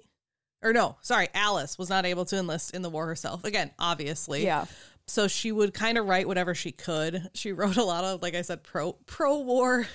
[0.62, 3.44] Or no, sorry, Alice was not able to enlist in the war herself.
[3.44, 4.44] Again, obviously.
[4.44, 4.66] Yeah.
[5.06, 7.30] So she would kind of write whatever she could.
[7.34, 9.88] She wrote a lot of, like I said, pro pro war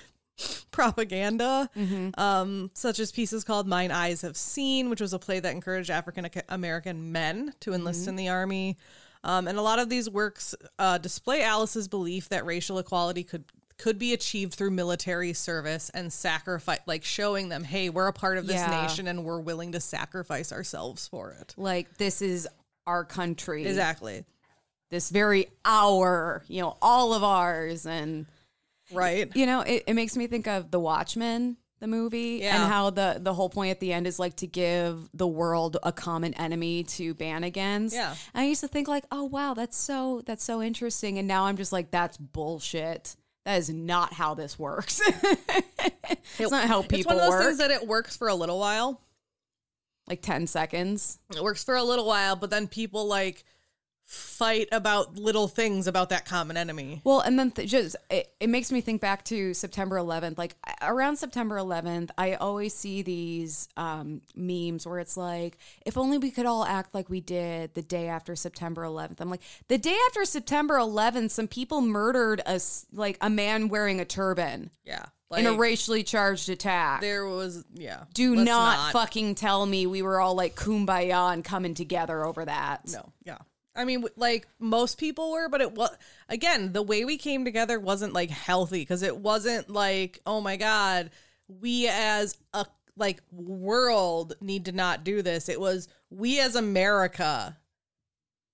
[0.71, 1.69] propaganda,
[2.17, 5.91] um, such as pieces called "Mine Eyes Have Seen," which was a play that encouraged
[5.91, 8.77] African American men to enlist in the army.
[9.25, 13.45] Um, and a lot of these works uh, display Alice's belief that racial equality could
[13.79, 18.39] could be achieved through military service and sacrifice, like showing them, "Hey, we're a part
[18.39, 18.83] of this Yeah.
[18.83, 22.49] nation, and we're willing to sacrifice ourselves for it." Like this is
[22.87, 23.65] our country.
[23.67, 24.25] Exactly.
[24.91, 27.87] This very our, you know, all of ours.
[27.87, 28.27] And
[28.93, 29.35] Right.
[29.35, 32.63] you know, it, it makes me think of The Watchmen, the movie, Yeah.
[32.63, 35.77] and how the the whole point at the end is like to give the world
[35.83, 37.95] a common enemy to ban against.
[37.97, 38.15] Yeah.
[38.35, 41.19] And I used to think like, oh wow, that's so that's so interesting.
[41.19, 43.17] And now I'm just like, that's bullshit.
[43.45, 45.01] That is not how this works.
[46.39, 47.43] it's not how people it's one of those work.
[47.45, 49.01] things that it works for a little while.
[50.09, 51.19] like 10 seconds.
[51.35, 53.45] It works for a little while, but then people like
[54.13, 57.01] fight about little things about that common enemy.
[57.03, 60.37] Well, and then th- just it, it makes me think back to September 11th.
[60.37, 65.57] Like around September 11th, I always see these um, memes where it's like,
[65.87, 69.21] if only we could all act like we did the day after September 11th.
[69.21, 72.61] I'm like, the day after September 11th, some people murdered a
[72.93, 75.07] like a man wearing a turban Yeah.
[75.35, 77.01] in a racially charged attack.
[77.01, 78.05] there was yeah.
[78.13, 82.45] Do let's not, fucking tell me we were all like kumbaya and coming together over
[82.45, 82.93] that.
[82.93, 83.39] No, yeah.
[83.75, 85.91] I mean, like most people were, but it was
[86.29, 90.57] again the way we came together wasn't like healthy because it wasn't like, oh my
[90.57, 91.11] god,
[91.49, 92.67] we as a
[92.97, 95.49] like world need to not do this.
[95.49, 97.57] It was we as America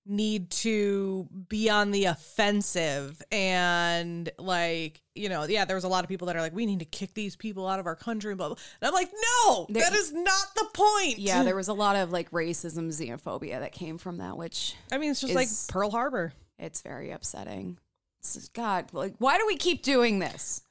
[0.09, 6.03] need to be on the offensive and like you know yeah there was a lot
[6.05, 8.35] of people that are like we need to kick these people out of our country
[8.35, 8.57] blah, blah.
[8.81, 9.11] and i'm like
[9.45, 12.89] no There- that is not the point Yeah, there was a lot of like racism,
[12.89, 16.81] xenophobia that came from that, which i mean it's just is- like pearl harbor It's
[16.81, 17.79] very upsetting.
[18.21, 20.63] It's God, like, why do we keep doing this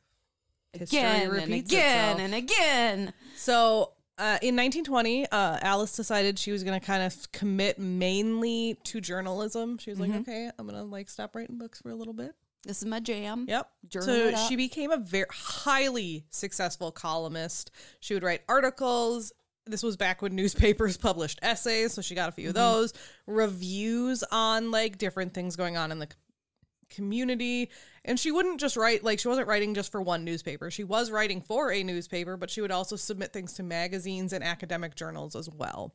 [0.74, 2.20] History again and again itself.
[2.20, 3.14] and again?
[3.38, 8.78] So uh, in 1920, uh, Alice decided she was going to kind of commit mainly
[8.86, 9.78] to journalism.
[9.78, 12.32] She was like, okay, I'm going to like stop writing books for a little bit.
[12.63, 13.45] This is my jam.
[13.47, 13.70] Yep.
[13.88, 14.49] Journal so up.
[14.49, 17.72] she became a very highly successful columnist.
[17.99, 19.32] She would write articles.
[19.68, 22.63] This was back when newspapers published essays, so she got a few of Mm-hmm.
[22.74, 22.93] those.
[23.28, 27.70] Reviews on like different things going on in the c- community.
[28.08, 30.72] And she wouldn't just write like she wasn't writing just for one newspaper.
[30.72, 34.43] She was writing for a newspaper, but she would also submit things to magazines and
[34.43, 35.93] academic journals as well.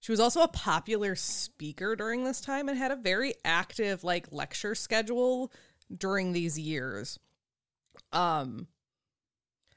[0.00, 4.32] She was also a popular speaker during this time and had a very active like
[4.32, 5.52] lecture schedule
[5.96, 7.18] during these years.
[8.12, 8.66] Um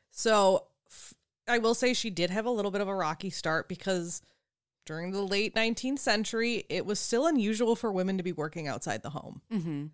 [0.10, 1.14] so f-
[1.48, 4.24] I will say she did have a little bit of a rocky start because
[4.86, 9.02] during the late 19th century, it was still unusual for women to be working outside
[9.04, 9.42] the home.
[9.52, 9.86] Mm-hmm.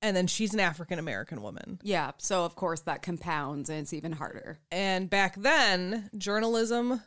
[0.00, 1.80] And then she's an African American woman.
[1.82, 2.12] Yeah.
[2.18, 4.58] So of course that compounds and it's even harder.
[4.70, 7.02] And back then, journalism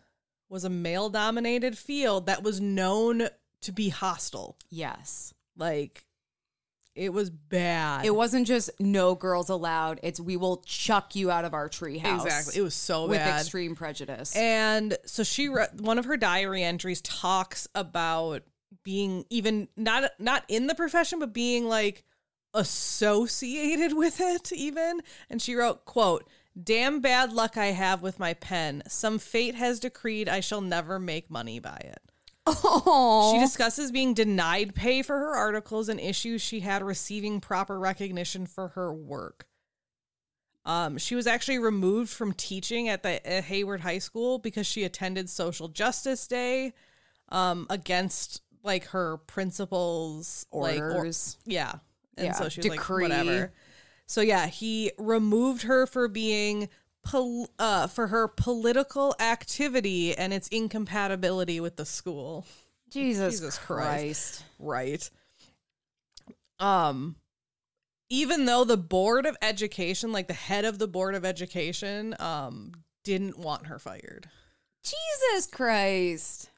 [0.50, 3.30] was a male dominated field that was known
[3.62, 4.58] to be hostile.
[4.70, 5.34] Yes.
[5.56, 6.06] Like,
[6.94, 8.06] it was bad.
[8.06, 10.02] It wasn't just no girls allowed.
[10.04, 12.26] It's we will chuck you out of our treehouse.
[12.26, 12.58] exactly.
[12.58, 13.10] It was so bad.
[13.10, 13.40] with bad.
[13.40, 14.36] extreme prejudice.
[14.36, 18.44] And so she wrote one of her diary entries talks about
[18.84, 22.04] being even not not in the profession but being like
[22.54, 25.02] associated with it even.
[25.30, 26.28] And she wrote quote
[26.62, 28.84] damn bad luck i have with my pen.
[28.88, 32.02] Some fate has decreed i shall never make money by it.
[32.48, 37.80] Oh, she discusses being denied pay for her articles and issues she had receiving proper
[37.80, 39.46] recognition for her work.
[40.66, 44.84] Um, she was actually removed from teaching at the at Howard High School because she
[44.84, 46.74] attended Social Justice Day
[47.30, 51.38] um, against like her principal's like or- orders.
[51.46, 51.76] yeah,
[52.18, 53.04] and Yeah, so she was decree.
[53.08, 53.54] like whatever.
[54.06, 56.68] So yeah, he removed her for being
[57.04, 62.46] pol- uh, for her political activity and its incompatibility with the school.
[62.90, 63.88] Jesus, Jesus Christ.
[63.88, 64.44] Christ.
[64.60, 65.10] Right.
[66.60, 67.16] Um
[68.10, 72.74] even though the board of education, like the head of the board of education, um
[73.04, 74.30] didn't want her fired.
[74.84, 76.50] Jesus Christ.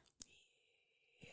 [1.20, 1.28] Yeah.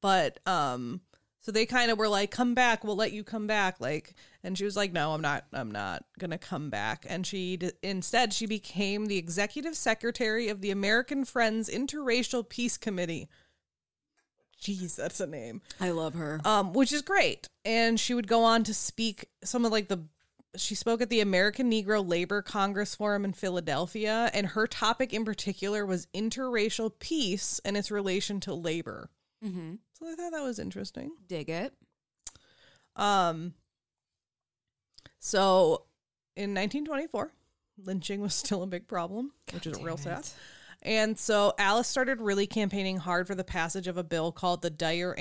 [0.00, 1.00] But um
[1.40, 4.14] so they kind of were like come back, we'll let you come back like
[4.44, 7.56] and she was like no, I'm not I'm not going to come back and she
[7.56, 13.28] d- instead she became the executive secretary of the American Friends Interracial Peace Committee.
[14.60, 15.62] Jeez, that's a name.
[15.80, 16.40] I love her.
[16.44, 17.48] um, which is great.
[17.64, 20.04] And she would go on to speak some of like the.
[20.56, 25.24] She spoke at the American Negro Labor Congress Forum in Philadelphia, and her topic in
[25.24, 29.10] particular was interracial peace and its relation to labor.
[29.44, 29.74] Mm-hmm.
[29.98, 31.12] So I thought that was interesting.
[31.28, 31.74] Dig it.
[32.96, 33.54] Um,
[35.18, 35.84] so
[36.36, 37.32] in 1924,
[37.84, 40.26] lynching was still a big problem, which is real sad.
[40.82, 44.70] And so Alice started really campaigning hard for the passage of a bill called the
[44.70, 45.14] Dyer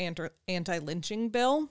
[0.47, 1.69] Anti Lynching Bill.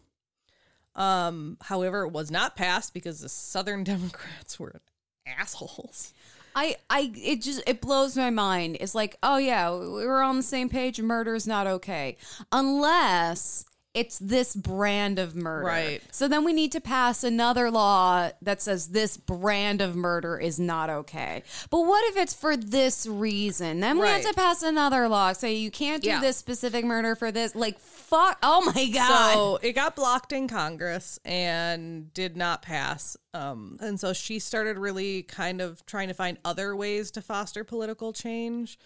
[0.95, 4.81] Um, however, it was not passed because the Southern Democrats were
[5.27, 6.13] assholes.
[6.55, 8.79] I, I, it just, it blows my mind.
[8.81, 11.01] It's like, oh yeah, we were on the same page.
[11.01, 12.17] Murder is not okay.
[12.53, 15.67] Unless it's this brand of murder.
[15.67, 16.03] Right.
[16.13, 20.61] So then we need to pass another law that says this brand of murder is
[20.61, 21.43] not okay.
[21.71, 23.81] But what if it's for this reason?
[23.81, 25.33] Then we have to pass another law.
[25.33, 26.21] Say you can't do Yeah.
[26.21, 27.55] this specific murder for this.
[27.57, 27.79] Like,
[28.09, 28.39] fuck.
[28.43, 29.35] Oh my God.
[29.35, 33.17] So it got blocked in Congress and did not pass.
[33.35, 37.65] Um, and so she started really kind of trying to find other ways to foster
[37.65, 38.79] political change.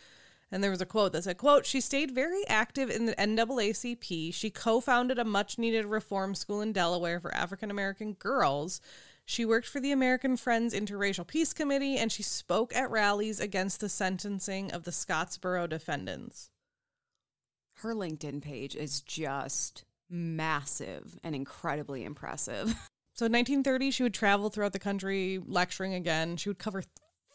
[0.51, 4.35] And there was a quote that said, quote, she stayed very active in the NAACP.
[4.35, 8.81] She co-founded a much needed reform school in Delaware for African American girls.
[9.25, 13.81] She worked for the American Friends Interracial Peace Committee and she spoke at rallies against
[13.81, 16.51] the sentencing of the Scottsboro defendants.
[17.83, 22.75] Her LinkedIn page is just massive and incredibly impressive.
[23.15, 26.39] So in 1930, she would travel throughout the country lecturing again.
[26.39, 26.83] She would cover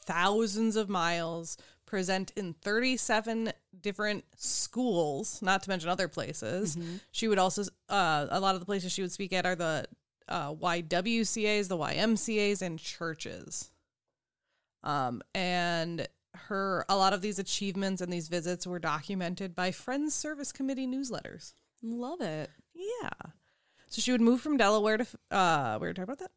[0.05, 6.75] thousands of miles, present in 37 different schools, not to mention other places.
[7.11, 9.85] She would also, uh, a lot of the places she would speak at are the
[10.27, 13.69] uh, YWCAs, the YMCAs, and churches.
[14.83, 20.13] Um, and her, a lot of these achievements and these visits were documented by Friends
[20.13, 21.53] Service Committee newsletters.
[21.81, 22.49] Love it.
[22.73, 23.09] Yeah.
[23.89, 26.31] So she would move from Delaware to uh we were talking about that?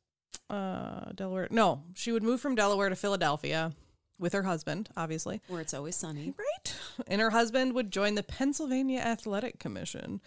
[0.55, 1.49] Uh Delaware.
[1.51, 3.73] No, she would move from Delaware to Philadelphia
[4.19, 5.41] with her husband, obviously.
[5.49, 6.35] Where it's always sunny.
[6.39, 6.75] Right.
[7.07, 10.21] And her husband would join the Pennsylvania Athletic Commission.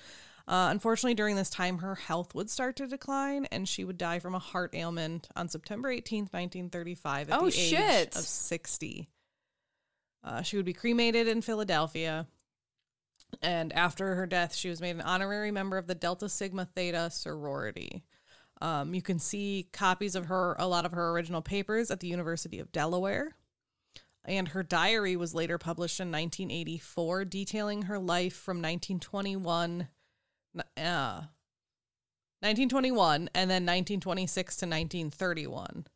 [0.45, 4.20] Uh, unfortunately, during this time, her health would start to decline, and she would die
[4.20, 8.16] from a heart ailment on September 18th, 1935, at Oh, the age shit.
[8.18, 9.07] of 60.
[10.24, 12.28] Uh, she would be cremated in Philadelphia.
[13.41, 17.09] And after her death, she was made an honorary member of the Delta Sigma Theta
[17.09, 18.03] sorority.
[18.61, 22.07] Um, you can see copies of her, a lot of her original papers at the
[22.07, 23.36] University of Delaware.
[24.26, 29.89] And her diary was later published in 1984, detailing her life from 1921,
[30.55, 31.21] uh,
[32.39, 35.88] 1921, and then 1926 to 1931,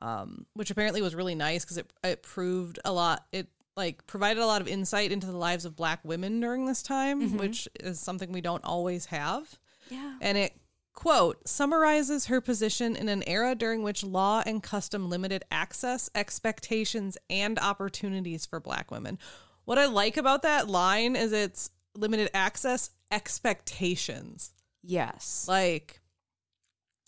[0.00, 3.26] um, which apparently was really nice because it it proved a lot.
[3.30, 3.48] It
[3.80, 7.36] like provided a lot of insight into the lives of Black women during this time,
[7.38, 9.58] which is something we don't always have
[9.90, 10.16] Yeah.
[10.20, 10.52] and it
[10.92, 17.16] quote summarizes her position in an era during which law and custom limited access expectations
[17.30, 19.18] and opportunities for black women
[19.64, 24.52] What I like about that line is it's limited access expectations.
[24.82, 25.46] Yes.
[25.48, 26.00] Like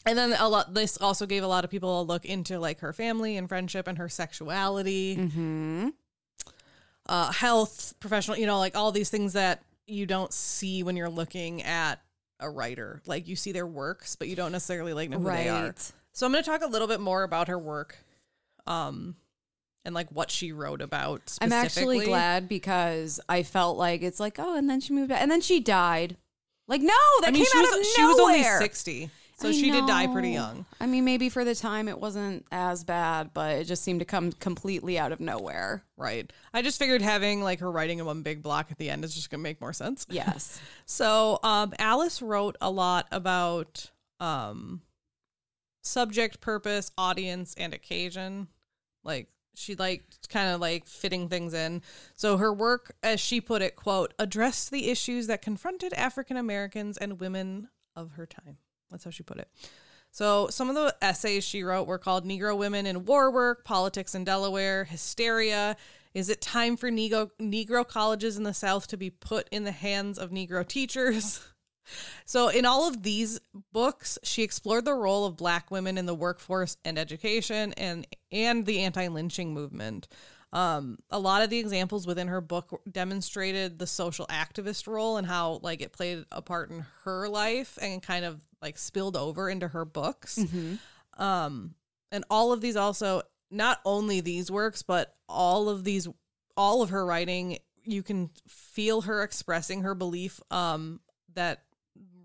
[0.05, 2.81] and then a lot this also gave a lot of people a look into like
[2.81, 5.89] her family and friendship and her sexuality, Mm-hmm.
[7.07, 11.11] Uh health, professional, you know, like all these things that you don't see when you're
[11.11, 12.01] looking at
[12.41, 13.03] a writer.
[13.07, 15.75] Like you see their works, but you don't necessarily like know who they are.
[16.13, 17.97] So I'm going to talk a little bit more about her work,
[18.67, 19.17] um,
[19.85, 21.37] and like what she wrote about.
[21.41, 25.21] I'm actually glad because I felt like it's like, oh, and then she moved out,
[25.21, 26.17] and then she died.
[26.69, 26.89] Like, no,
[27.21, 28.61] that I mean, came she out was of she was only nowhere.
[28.61, 29.11] sixty,
[29.43, 30.65] so I she did die pretty young.
[30.81, 34.07] I mean, maybe for the time it wasn't as bad, but it just seemed to
[34.07, 35.85] come completely out of nowhere.
[35.97, 36.33] Right.
[36.55, 39.15] I just figured having like her writing in one big block at the end is
[39.15, 40.07] just gonna make more sense.
[40.09, 40.61] Yes.
[40.85, 43.91] So um, Alice wrote a lot about
[44.21, 44.83] um,
[45.83, 48.49] subject, purpose, audience, and occasion.
[49.03, 51.83] Like she liked kind of like fitting things in.
[52.15, 56.97] So her work, as she put it, quote, addressed the issues that confronted African Americans
[56.97, 58.59] and women of her time.
[58.93, 59.49] That's how she put it.
[60.13, 64.15] So some of the essays she wrote were called Negro Women in War Work, Politics
[64.15, 65.77] in Delaware, Hysteria.
[66.13, 69.73] Is it time for Negro, Negro colleges in the South to be put in the
[69.73, 71.41] hands of Negro teachers?
[72.25, 73.41] So, in all of these
[73.73, 78.65] books, she explored the role of Black women in the workforce and education, and and
[78.65, 80.07] the anti-lynching movement.
[80.53, 85.27] Um, a lot of the examples within her book demonstrated the social activist role and
[85.27, 89.51] how like it played a part in her life and kind of like spilled over
[89.51, 90.39] into her books.
[91.19, 91.75] Um,
[92.11, 96.09] and all of these also not only these works, but all of these,
[96.57, 101.01] all of her writing, you can feel her expressing her belief um,
[101.35, 101.63] that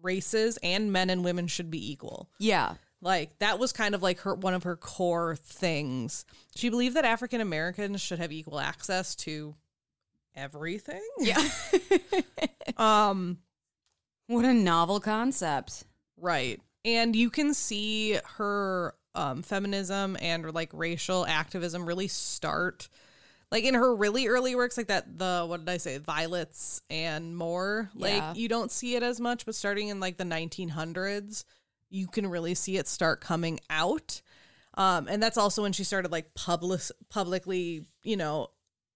[0.01, 2.29] races and men and women should be equal.
[2.39, 2.75] Yeah.
[3.01, 6.25] Like that was kind of like her one of her core things.
[6.55, 9.55] She believed that African Americans should have equal access to
[10.35, 11.01] everything.
[11.19, 11.43] Yeah.
[12.77, 13.39] Um
[14.27, 15.85] what a novel concept.
[16.17, 16.59] Right.
[16.85, 22.87] And you can see her um, feminism and like racial activism really start
[23.51, 27.35] like in her really early works like that the what did I say violets and
[27.35, 28.27] more Yeah.
[28.29, 31.45] like you don't see it as much but starting in like the 1900s
[31.89, 34.21] you can really see it start coming out
[34.75, 38.49] um and that's also when she started like public publicly you know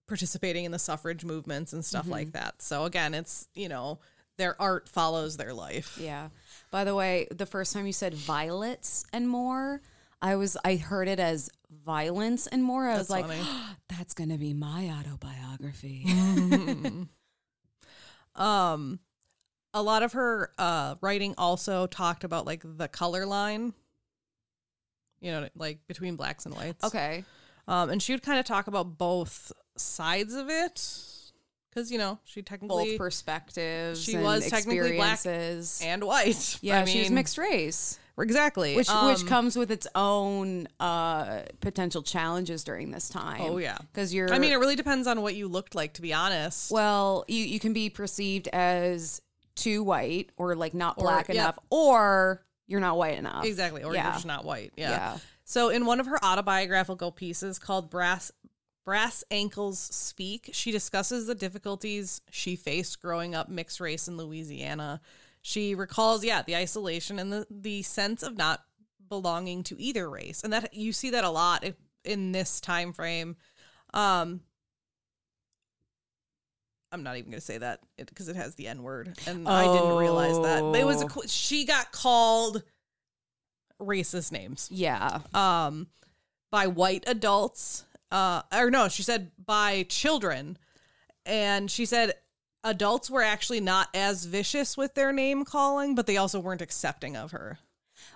[0.07, 3.97] participating in the suffrage movements and stuff like that so again it's you know
[4.41, 6.29] their art follows their life Yeah.
[6.71, 9.81] By the way, the first time you said violets and more,
[10.21, 11.49] I was I heard it as
[11.85, 12.87] violence and more.
[12.87, 13.41] I was like, funny.
[13.89, 16.05] that's gonna be my autobiography.
[18.35, 18.99] um
[19.73, 23.73] a lot of her uh writing also talked about like the color line
[25.19, 27.25] you know like between blacks and whites okay.
[27.67, 30.77] um and she would kind of talk about both sides of it
[31.73, 34.01] because you know she technically Both perspectives.
[34.03, 39.07] she was technically black and white Yeah, I she was mixed race, exactly which Um,
[39.07, 43.41] which comes with its own uh, potential challenges during this time.
[43.41, 44.31] oh yeah because you're.
[44.33, 47.43] i mean it really depends on what you looked like to be honest well, you
[47.43, 49.21] you can be perceived as
[49.55, 51.35] too white or like not Or- black yeah.
[51.35, 53.43] enough, or you're not white enough.
[53.45, 54.03] exactly or Yeah.
[54.03, 54.89] you're just not white yeah.
[54.91, 55.17] Yeah.
[55.43, 58.31] So in one of her autobiographical pieces called Brass
[58.85, 65.01] Brass Ankles Speak, she discusses the difficulties she faced growing up mixed race in Louisiana.
[65.43, 68.63] She recalls, yeah, the isolation and the the sense of not
[69.09, 70.43] belonging to either race.
[70.43, 71.63] And that you see that a lot
[72.03, 73.35] in this time frame.
[73.93, 74.41] Um
[76.93, 79.63] I'm not even going to say that because it, has the N word, and I
[79.71, 80.61] didn't realize that.
[80.61, 81.21] But it was a, Oh.
[81.25, 82.63] she got called
[83.79, 85.19] racist names Yeah.
[85.33, 85.87] um
[86.51, 90.57] by white adults uh or no she said by children.
[91.25, 92.13] And she said
[92.63, 97.15] adults were actually not as vicious with their name calling but they also weren't accepting
[97.15, 97.59] of her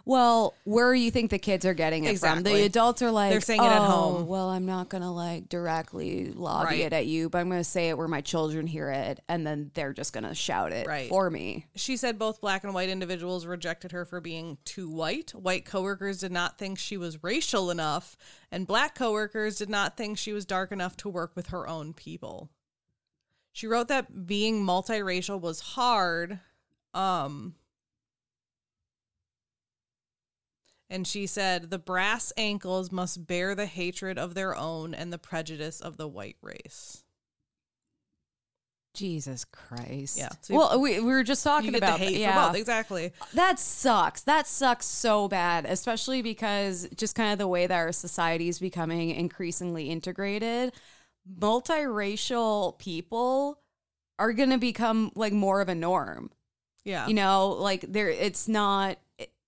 [0.07, 2.43] Well, where do you think the kids are getting it from?
[2.43, 5.49] The adults are like, They're saying it at "Oh, home." Well, I'm not gonna like
[5.49, 6.79] directly lobby Right.
[6.81, 9.71] it at you, but I'm gonna say it where my children hear it, and then
[9.73, 11.09] they're just gonna shout it Right.
[11.09, 11.65] for me.
[11.75, 16.19] she said both black and white individuals rejected her for being too white white coworkers
[16.19, 18.15] did not think she was racial enough
[18.51, 21.93] and black coworkers did not think she was dark enough to work with her own
[21.93, 22.51] people
[23.51, 26.39] she wrote that being multiracial was hard
[26.93, 27.55] um
[30.89, 35.17] and she said the brass ankles must bear the hatred of their own and the
[35.17, 37.05] prejudice of the white race
[38.95, 40.17] Jesus Christ.
[40.17, 40.29] Yeah.
[40.41, 42.53] So well, we, we were just you talking about the hate yeah.
[42.53, 44.21] exactly That sucks.
[44.21, 48.57] That sucks so bad, especially because just kind of the way that our society is
[48.57, 50.73] becoming increasingly integrated.
[51.38, 53.59] multiracial people
[54.17, 56.31] are going to become like more of a norm.
[56.83, 57.07] Yeah.
[57.07, 58.97] You know, like there it's not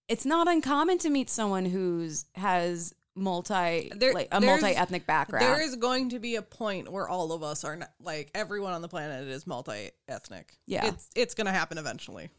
[0.07, 5.45] it's not uncommon to meet someone who's has multi There- like a multi-ethnic background.
[5.45, 8.73] There is going to be a point where all of us are not, like everyone
[8.73, 10.53] on the planet is multi-ethnic.
[10.65, 10.87] Yeah.
[10.87, 12.29] It's it's going to happen eventually.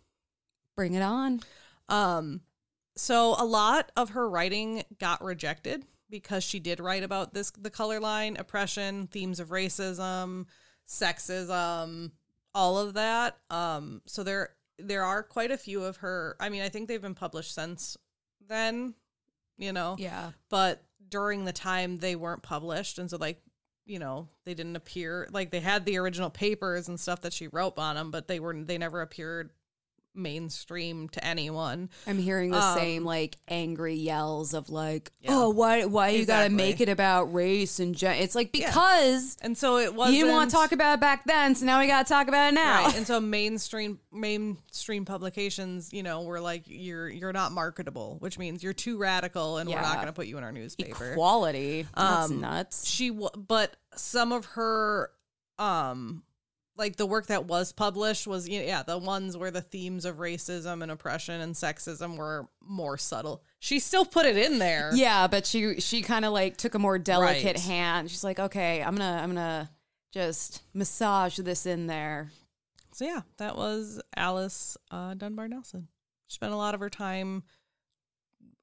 [0.77, 1.41] Bring it on.
[1.89, 2.41] Um
[2.97, 7.71] so a lot of her writing got rejected because she did write about this the
[7.71, 10.47] color line, oppression, themes of racism,
[10.87, 12.13] sexism,
[12.55, 13.37] all of that.
[13.51, 17.03] Um so there there are quite a few of her I mean, I think they've
[17.03, 17.97] been published since
[18.49, 18.95] then,
[19.57, 19.97] you know.
[19.99, 20.33] Yeah.
[20.49, 23.41] but during the time they weren't published and so like
[23.87, 27.49] you know they didn't appear like they had the original papers and stuff that she
[27.49, 29.51] wrote on them but they were they never appeared
[30.19, 35.31] mainstream to anyone I'm hearing the Um, same like angry yells of like, Yeah.
[35.33, 38.17] "Oh, why why you got to make it about race and gen-?
[38.17, 38.67] It's like Yeah.
[38.69, 41.65] because and so it was you didn't want to talk about it back then, so
[41.65, 42.85] now we got to talk about it now.
[42.87, 48.39] right and so mainstream mainstream publications you know were like you're you're not marketable which
[48.39, 51.87] means you're too radical and we're not going to put you in our newspaper Equality.
[51.97, 52.87] That's Um, nuts.
[52.87, 55.11] she w- but some of her
[55.59, 56.23] um
[56.79, 60.83] like the work that was published was yeah the ones where the themes of racism
[60.83, 65.45] and oppression and sexism were more subtle she still put it in there Yeah, but
[65.45, 67.59] she she kind of like took a more delicate Right.
[67.59, 68.11] hand.
[68.11, 69.69] She's like, "Okay, I'm going to I'm to
[70.13, 72.31] just massage this in there."
[72.93, 75.87] so yeah that was alice uh, dunbar nelson
[76.27, 77.43] she spent a lot of her time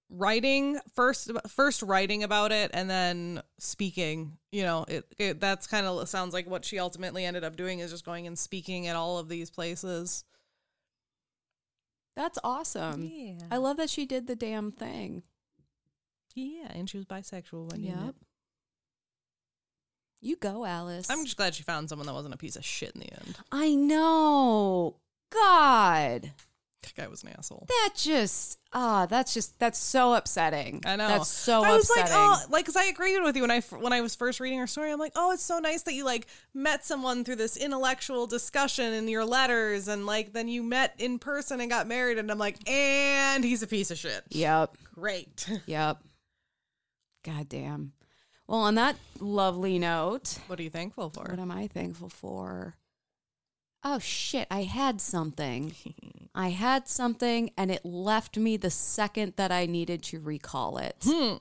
[0.09, 5.85] writing first first writing about it and then speaking you know it, it that's kind
[5.87, 8.95] of sounds like what she ultimately ended up doing is just going and speaking at
[8.95, 10.23] all of these places
[12.15, 13.11] That's awesome.
[13.11, 15.23] yeah I love that she did the damn thing.
[16.35, 17.97] Yeah, and she was bisexual when you Yep.
[17.97, 18.15] met.
[20.21, 21.09] You go, Alice.
[21.09, 23.37] I'm just glad she found someone that wasn't a piece of shit in the end.
[23.51, 24.97] I know.
[25.31, 26.31] God.
[26.86, 27.65] That guy was an asshole.
[27.67, 30.83] That just ah, that's just that's so upsetting.
[30.86, 31.07] I know.
[31.07, 31.73] That's so upsetting.
[31.73, 32.13] I was upsetting.
[32.13, 34.59] like, oh, like, cause I agreed with you when I when I was first reading
[34.59, 34.91] her story.
[34.91, 38.93] I'm like, oh, it's so nice that you like met someone through this intellectual discussion
[38.93, 42.38] in your letters, and like then you met in person and got married, and I'm
[42.38, 44.23] like, and he's a piece of shit.
[44.29, 44.77] Yep.
[44.93, 45.49] Great.
[45.65, 45.97] Yep.
[47.23, 47.93] God damn.
[48.47, 51.23] Well, on that lovely note, what are you thankful for?
[51.23, 52.75] what am I thankful for?
[53.88, 55.75] Oh shit, I had something.
[56.33, 60.95] I had something and it left me the second that I needed to recall it.
[61.03, 61.36] Hmm.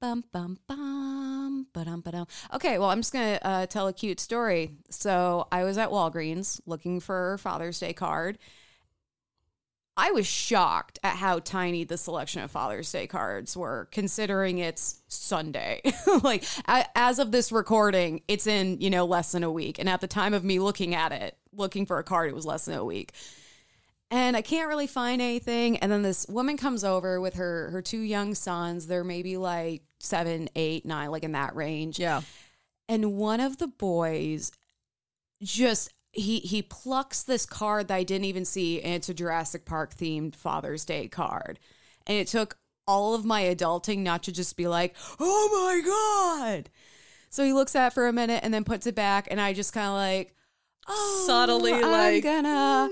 [0.00, 2.26] Bum bum bum ba-dum, ba-dum.
[2.54, 4.70] Okay, well, I'm just gonna uh, tell a cute story.
[4.88, 8.38] So I was at Walgreens looking for a Father's Day card.
[9.96, 15.02] I was shocked at how tiny the selection of Father's Day cards were, considering it's
[15.08, 15.82] Sunday.
[16.22, 19.88] like a- as of this recording, it's in you know less than a week, and
[19.88, 22.64] at the time of me looking at it, looking for a card, it was less
[22.64, 23.12] than a week
[24.10, 25.78] and I can't really find anything.
[25.78, 28.86] And then this woman comes over with her her two young sons.
[28.86, 31.98] They're maybe like seven, eight, nine, like in that range.
[31.98, 32.22] Yeah.
[32.88, 34.50] And one of the boys
[35.42, 39.66] just he he plucks this card that I didn't even see, and it's a Jurassic
[39.66, 41.58] Park themed Father's Day card.
[42.06, 42.56] And it took
[42.86, 46.70] all of my adulting not to just be like, oh my God.
[47.28, 49.52] So he looks at it for a minute and then puts it back, and I
[49.52, 50.34] just kind of like,
[50.88, 52.88] oh, Subtly, I'm like, gonna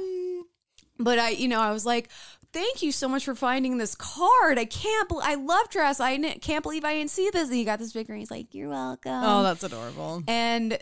[0.99, 2.09] but I, you know, I was like,
[2.53, 4.59] thank you so much for finding this card.
[4.59, 6.01] I can't, bel I love dress.
[6.01, 7.49] I can't believe I didn't see this.
[7.49, 8.20] And he got this big ring.
[8.20, 9.12] He's like, you're welcome.
[9.12, 10.22] Oh, that's adorable.
[10.26, 10.78] and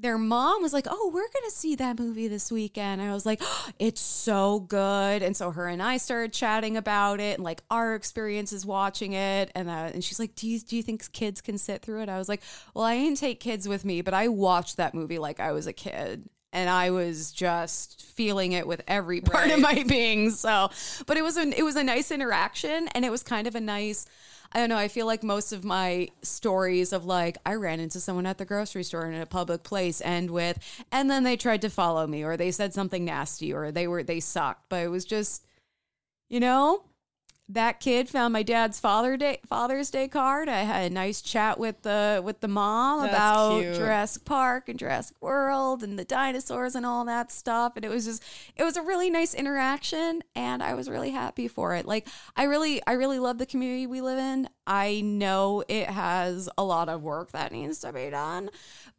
[0.00, 3.02] their mom was like, oh, we're to see that movie this weekend.
[3.02, 3.42] I was like,
[3.80, 5.24] it's so good.
[5.24, 9.50] And so her and I started chatting about it and like our experiences watching it.
[9.56, 12.08] And, uh, and she's like, do you, do you think kids can sit through it?
[12.08, 12.42] I was like,
[12.74, 15.66] well, I didn't take kids with me, but I watched that movie like I was
[15.66, 16.28] a kid
[16.58, 20.32] and I was just feeling it with every part of my being.
[20.32, 20.70] So,
[21.06, 23.60] but it was an it was a nice interaction, and it was kind of a
[23.60, 24.06] nice.
[24.50, 24.76] I don't know.
[24.76, 28.44] I feel like most of my stories of like I ran into someone at the
[28.44, 30.58] grocery store in a public place end with,
[30.90, 34.02] and then they tried to follow me, or they said something nasty, or they were
[34.02, 34.68] they sucked.
[34.68, 35.46] But it was just,
[36.28, 36.82] you know,
[37.50, 40.48] that kid found my dad's Father Day Father's Day card.
[40.48, 43.74] I had a nice chat with the with the mom That's about cute.
[43.74, 47.72] Jurassic Park and Jurassic World and the dinosaurs and all that stuff.
[47.76, 48.22] And it was just
[48.56, 51.86] it was a really nice interaction and I was really happy for it.
[51.86, 54.48] Like I really I really love the community we live in.
[54.66, 58.50] I know it has a lot of work that needs to be done.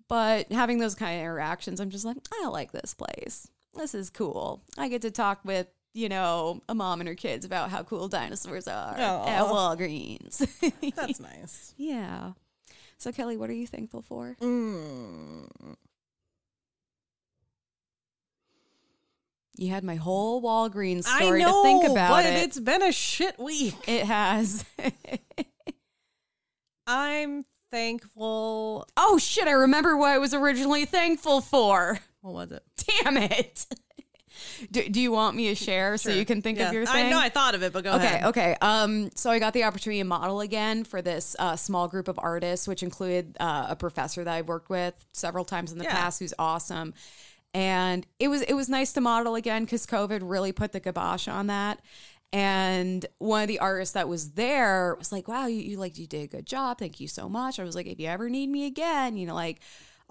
[0.08, 3.48] But having those kind of interactions, I'm just like, I like this place.
[3.76, 4.64] This is cool.
[4.76, 8.08] I get to talk with you know, a mom and her kids about how cool
[8.08, 9.28] dinosaurs are Aw.
[9.28, 10.38] at Walgreens.
[10.96, 11.74] That's nice.
[11.78, 12.32] yeah.
[12.98, 14.36] So Kelley, what are you thankful for?
[14.42, 15.48] Mm.
[19.58, 22.44] You had my whole Walgreens story know, to think about but it.
[22.44, 23.76] it's been a shit week.
[23.88, 24.64] It has.
[26.88, 28.88] I'm thankful.
[28.96, 29.48] oh shit!
[29.48, 32.00] I remember what I was originally thankful for.
[32.22, 32.64] What was it?
[33.04, 33.66] Damn it!
[34.72, 36.68] Do, do you want me to share so you can think Yeah.
[36.68, 37.08] of your thing?
[37.08, 38.24] I know I thought of it, but go Okay, ahead.
[38.26, 38.56] okay.
[38.62, 42.20] Um, so I got the opportunity to model again for this uh, small group of
[42.22, 45.92] artists, which included uh, a professor that I've worked with several times in the Yeah.
[45.96, 46.94] past, who's awesome.
[47.54, 51.28] And it was it was nice to model again because COVID really put the kibosh
[51.28, 51.80] on that.
[52.32, 56.06] And one of the artists that was there was like, "Wow, you, you like you
[56.06, 56.78] did a good job.
[56.78, 59.34] Thank you so much." I was like, "If you ever need me again, you know,
[59.34, 59.62] like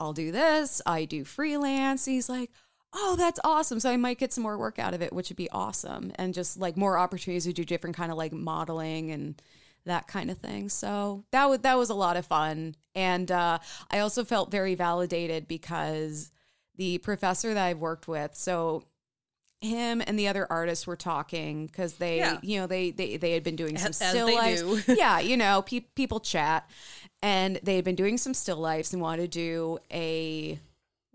[0.01, 0.83] I'll do this.
[0.85, 2.51] I do freelance." he's like,
[2.93, 3.81] oh that's awesome.
[3.81, 6.13] So i might get some more work out of it which would be awesome.
[6.17, 9.41] And just like more opportunities to do different kind of like modeling and
[9.85, 10.69] that kind of thing.
[10.69, 12.75] So that was that was a lot of fun.
[12.95, 13.59] And uh,
[13.91, 16.31] i also felt very validated because
[16.77, 18.85] the professor that i've worked with so
[19.61, 22.39] him and the other artists were talking because they Yeah.
[22.43, 25.63] you know they, they they had been doing some As- still lives yeah you know
[25.63, 26.69] pe- people chat.
[27.21, 30.61] And they had been doing some still lifes and wanted to do a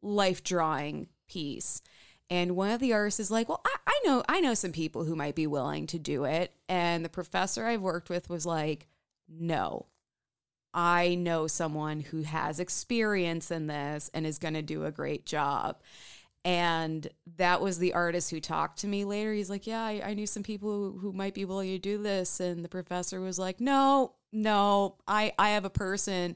[0.02, 1.82] life drawing piece
[2.30, 5.04] and one of the artists is like well I, I know i know some people
[5.04, 8.88] who might be willing to do it and the professor i've worked with was like
[9.28, 9.88] no
[10.74, 15.26] i know someone who has experience in this and is going to do a great
[15.26, 15.78] job
[16.46, 17.08] and
[17.38, 19.32] that was the artist who talked to me later.
[19.34, 22.02] He's like, Yeah, I, I knew some people who, who might be willing to do
[22.02, 22.40] this.
[22.40, 26.36] And the professor was like, No, no, I, I have a person.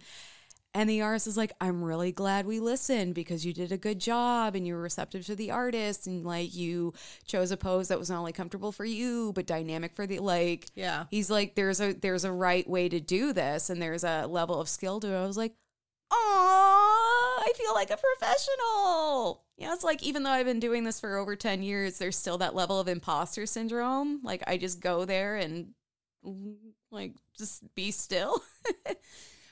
[0.74, 4.00] And the artist is like, I'm really glad we listened because you did a good
[4.00, 6.94] job and you were receptive to the artist and like you
[7.26, 10.68] chose a pose that was not only comfortable for you but dynamic for the like
[10.76, 11.06] Yeah.
[11.10, 14.62] he's like there's a there's a right way to do this and there's a level
[14.62, 15.18] of skill to it.
[15.18, 15.56] I was like,
[16.12, 19.44] oh, I feel like a professional.
[19.58, 22.38] Yeah, it's like even though I've been doing this for over 10 years, there's still
[22.40, 24.20] that level of imposter syndrome.
[24.24, 25.70] Like I just go there and
[26.92, 28.44] like just be still.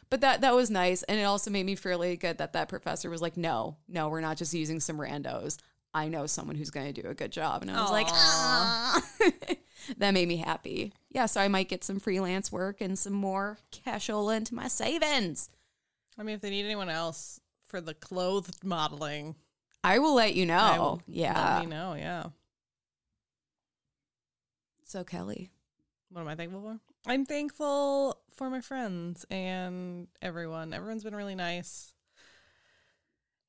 [0.10, 3.10] but that that was nice and it also made me fairly good that that professor
[3.10, 5.58] was like, "No, no, we're not just using some randos.
[5.93, 9.01] I know someone who's going to do a good job." And I was like, "Ah."
[9.97, 10.93] that made me happy.
[11.10, 15.49] Yeah, so I might get some freelance work and some more cashola into my savings.
[16.18, 19.36] I mean, if they need anyone else for the clothed modeling,
[19.84, 20.58] I will let you know.
[20.58, 21.56] I will- yeah.
[21.56, 21.93] let me know.
[21.93, 22.26] Yeah.
[24.86, 25.49] So Kelley,
[26.10, 26.80] What am I thankful for?
[27.08, 30.73] I'm thankful for my friends and everyone.
[30.73, 31.93] Everyone's been really nice.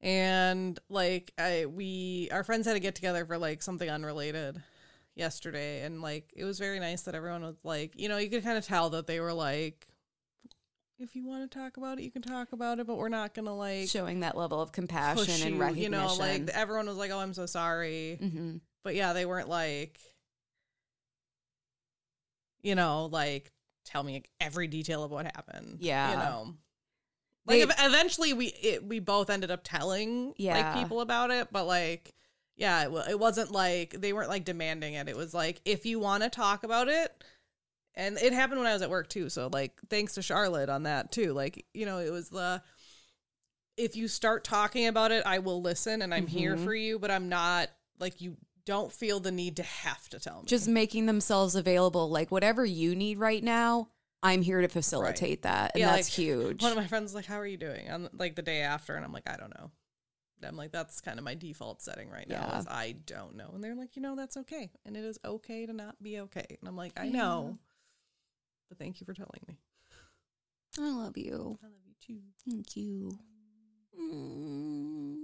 [0.01, 4.62] And like I we our friends had to get together for like something unrelated
[5.14, 8.45] yesterday and like it was very nice that everyone was like, you know, you could
[8.45, 9.89] kind of tell that they were like
[10.99, 13.34] if you want to talk about it, you can talk about it, but we're not
[13.34, 15.93] going to like showing that level of compassion push and you, recognition.
[15.93, 18.57] you know, like everyone was like, "Oh, I'm so sorry." hmm
[18.87, 19.99] but yeah, they weren't like,
[22.62, 23.51] you know, like
[23.87, 25.78] tell me every detail of what happened.
[25.80, 26.11] Yeah.
[26.11, 26.55] you know,
[27.47, 30.57] like ev- eventually we it, we both ended up telling Yeah.
[30.72, 32.14] like people about it, but like,
[32.57, 35.09] yeah, it, it wasn't like they weren't like demanding it.
[35.09, 37.12] It was like if you want to talk about it.
[37.99, 39.30] And it happened when I was at work too.
[39.30, 41.32] So like thanks to Charlotte on that too.
[41.32, 42.61] Like, you know, it was the
[43.78, 46.64] if you start talking about it, I will listen and I'm here Mhm.
[46.64, 47.68] for you, but I'm not
[47.99, 48.37] like you
[48.67, 50.47] don't feel the need to have to tell me.
[50.47, 53.89] just making themselves available like whatever you need right now
[54.23, 57.25] i'm here to facilitate that and Yeah, that's like, huge one of my friends like,
[57.27, 59.71] "How are you doing?" On like the day after, and I'm like, "I don't know."
[60.43, 62.47] I'm like, "That's kind of my default setting right now.
[62.51, 62.59] Yeah.
[62.59, 65.64] Is I don't know." And they're like, "You know, that's okay, and it is okay
[65.67, 67.59] to not be okay." And I'm like, "I know,
[68.69, 69.59] but thank you for telling me.
[70.79, 73.19] i love you I love you too." thank you
[73.99, 75.17] Mm.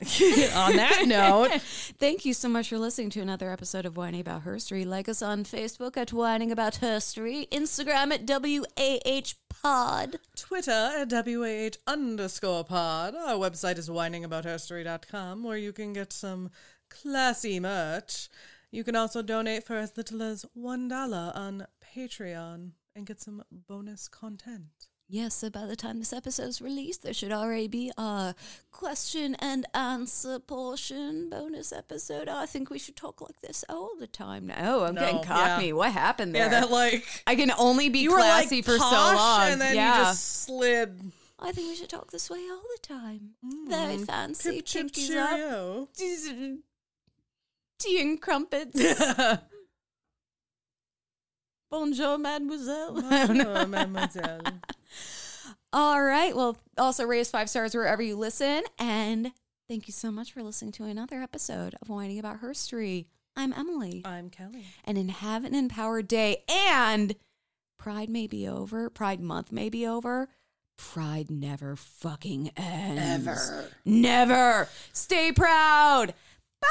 [0.54, 1.60] On that note,
[1.98, 4.86] Thank you so much for listening to another episode of Wining About Herstory.
[4.86, 10.20] Like us on Facebook at Wining About Herstory, Instagram at WAH Pod.
[10.36, 13.16] Twitter at WAH underscore pod.
[13.16, 16.50] Our website is winingaboutherstory.com where you can get some
[16.88, 18.28] classy merch.
[18.70, 24.06] You can also donate for as little as $1 on Patreon and get some bonus
[24.06, 24.86] content.
[25.10, 28.34] Yes, so by the time this episode's released, there should already be a
[28.70, 32.28] question and answer portion bonus episode.
[32.28, 34.56] I think we should talk like this all the time now.
[34.80, 35.68] Oh, I'm No, getting cockney.
[35.68, 35.72] yeah.
[35.72, 36.42] What happened there?
[36.42, 39.48] Yeah, that like I can only be were like classy for so long.
[39.48, 39.98] and then yeah.
[39.98, 41.00] you just slid.
[41.38, 43.30] I think we should talk this way all the time.
[43.66, 44.60] Very fancy.
[44.60, 44.72] Mm.
[44.72, 45.88] Pip, Pinkies up.
[47.78, 48.78] Tea and crumpets.
[51.70, 53.04] Bonjour, mademoiselle.
[53.06, 53.44] I don't know.
[53.44, 54.40] Bonjour, mademoiselle.
[55.72, 56.34] All right.
[56.34, 58.62] Well, also raise five stars wherever you listen.
[58.78, 59.32] And
[59.68, 63.06] thank you so much for listening to another episode of Wining About Herstory.
[63.36, 64.02] I'm Emily.
[64.04, 64.64] I'm Kelley.
[64.84, 67.14] And in Have an Empowered Day and
[67.78, 70.28] Pride may be over, Pride Month may be over.
[70.76, 73.26] Pride never fucking ends.
[73.28, 73.70] Ever.
[73.84, 74.68] Never.
[74.92, 76.14] Stay proud.
[76.60, 76.68] Bye.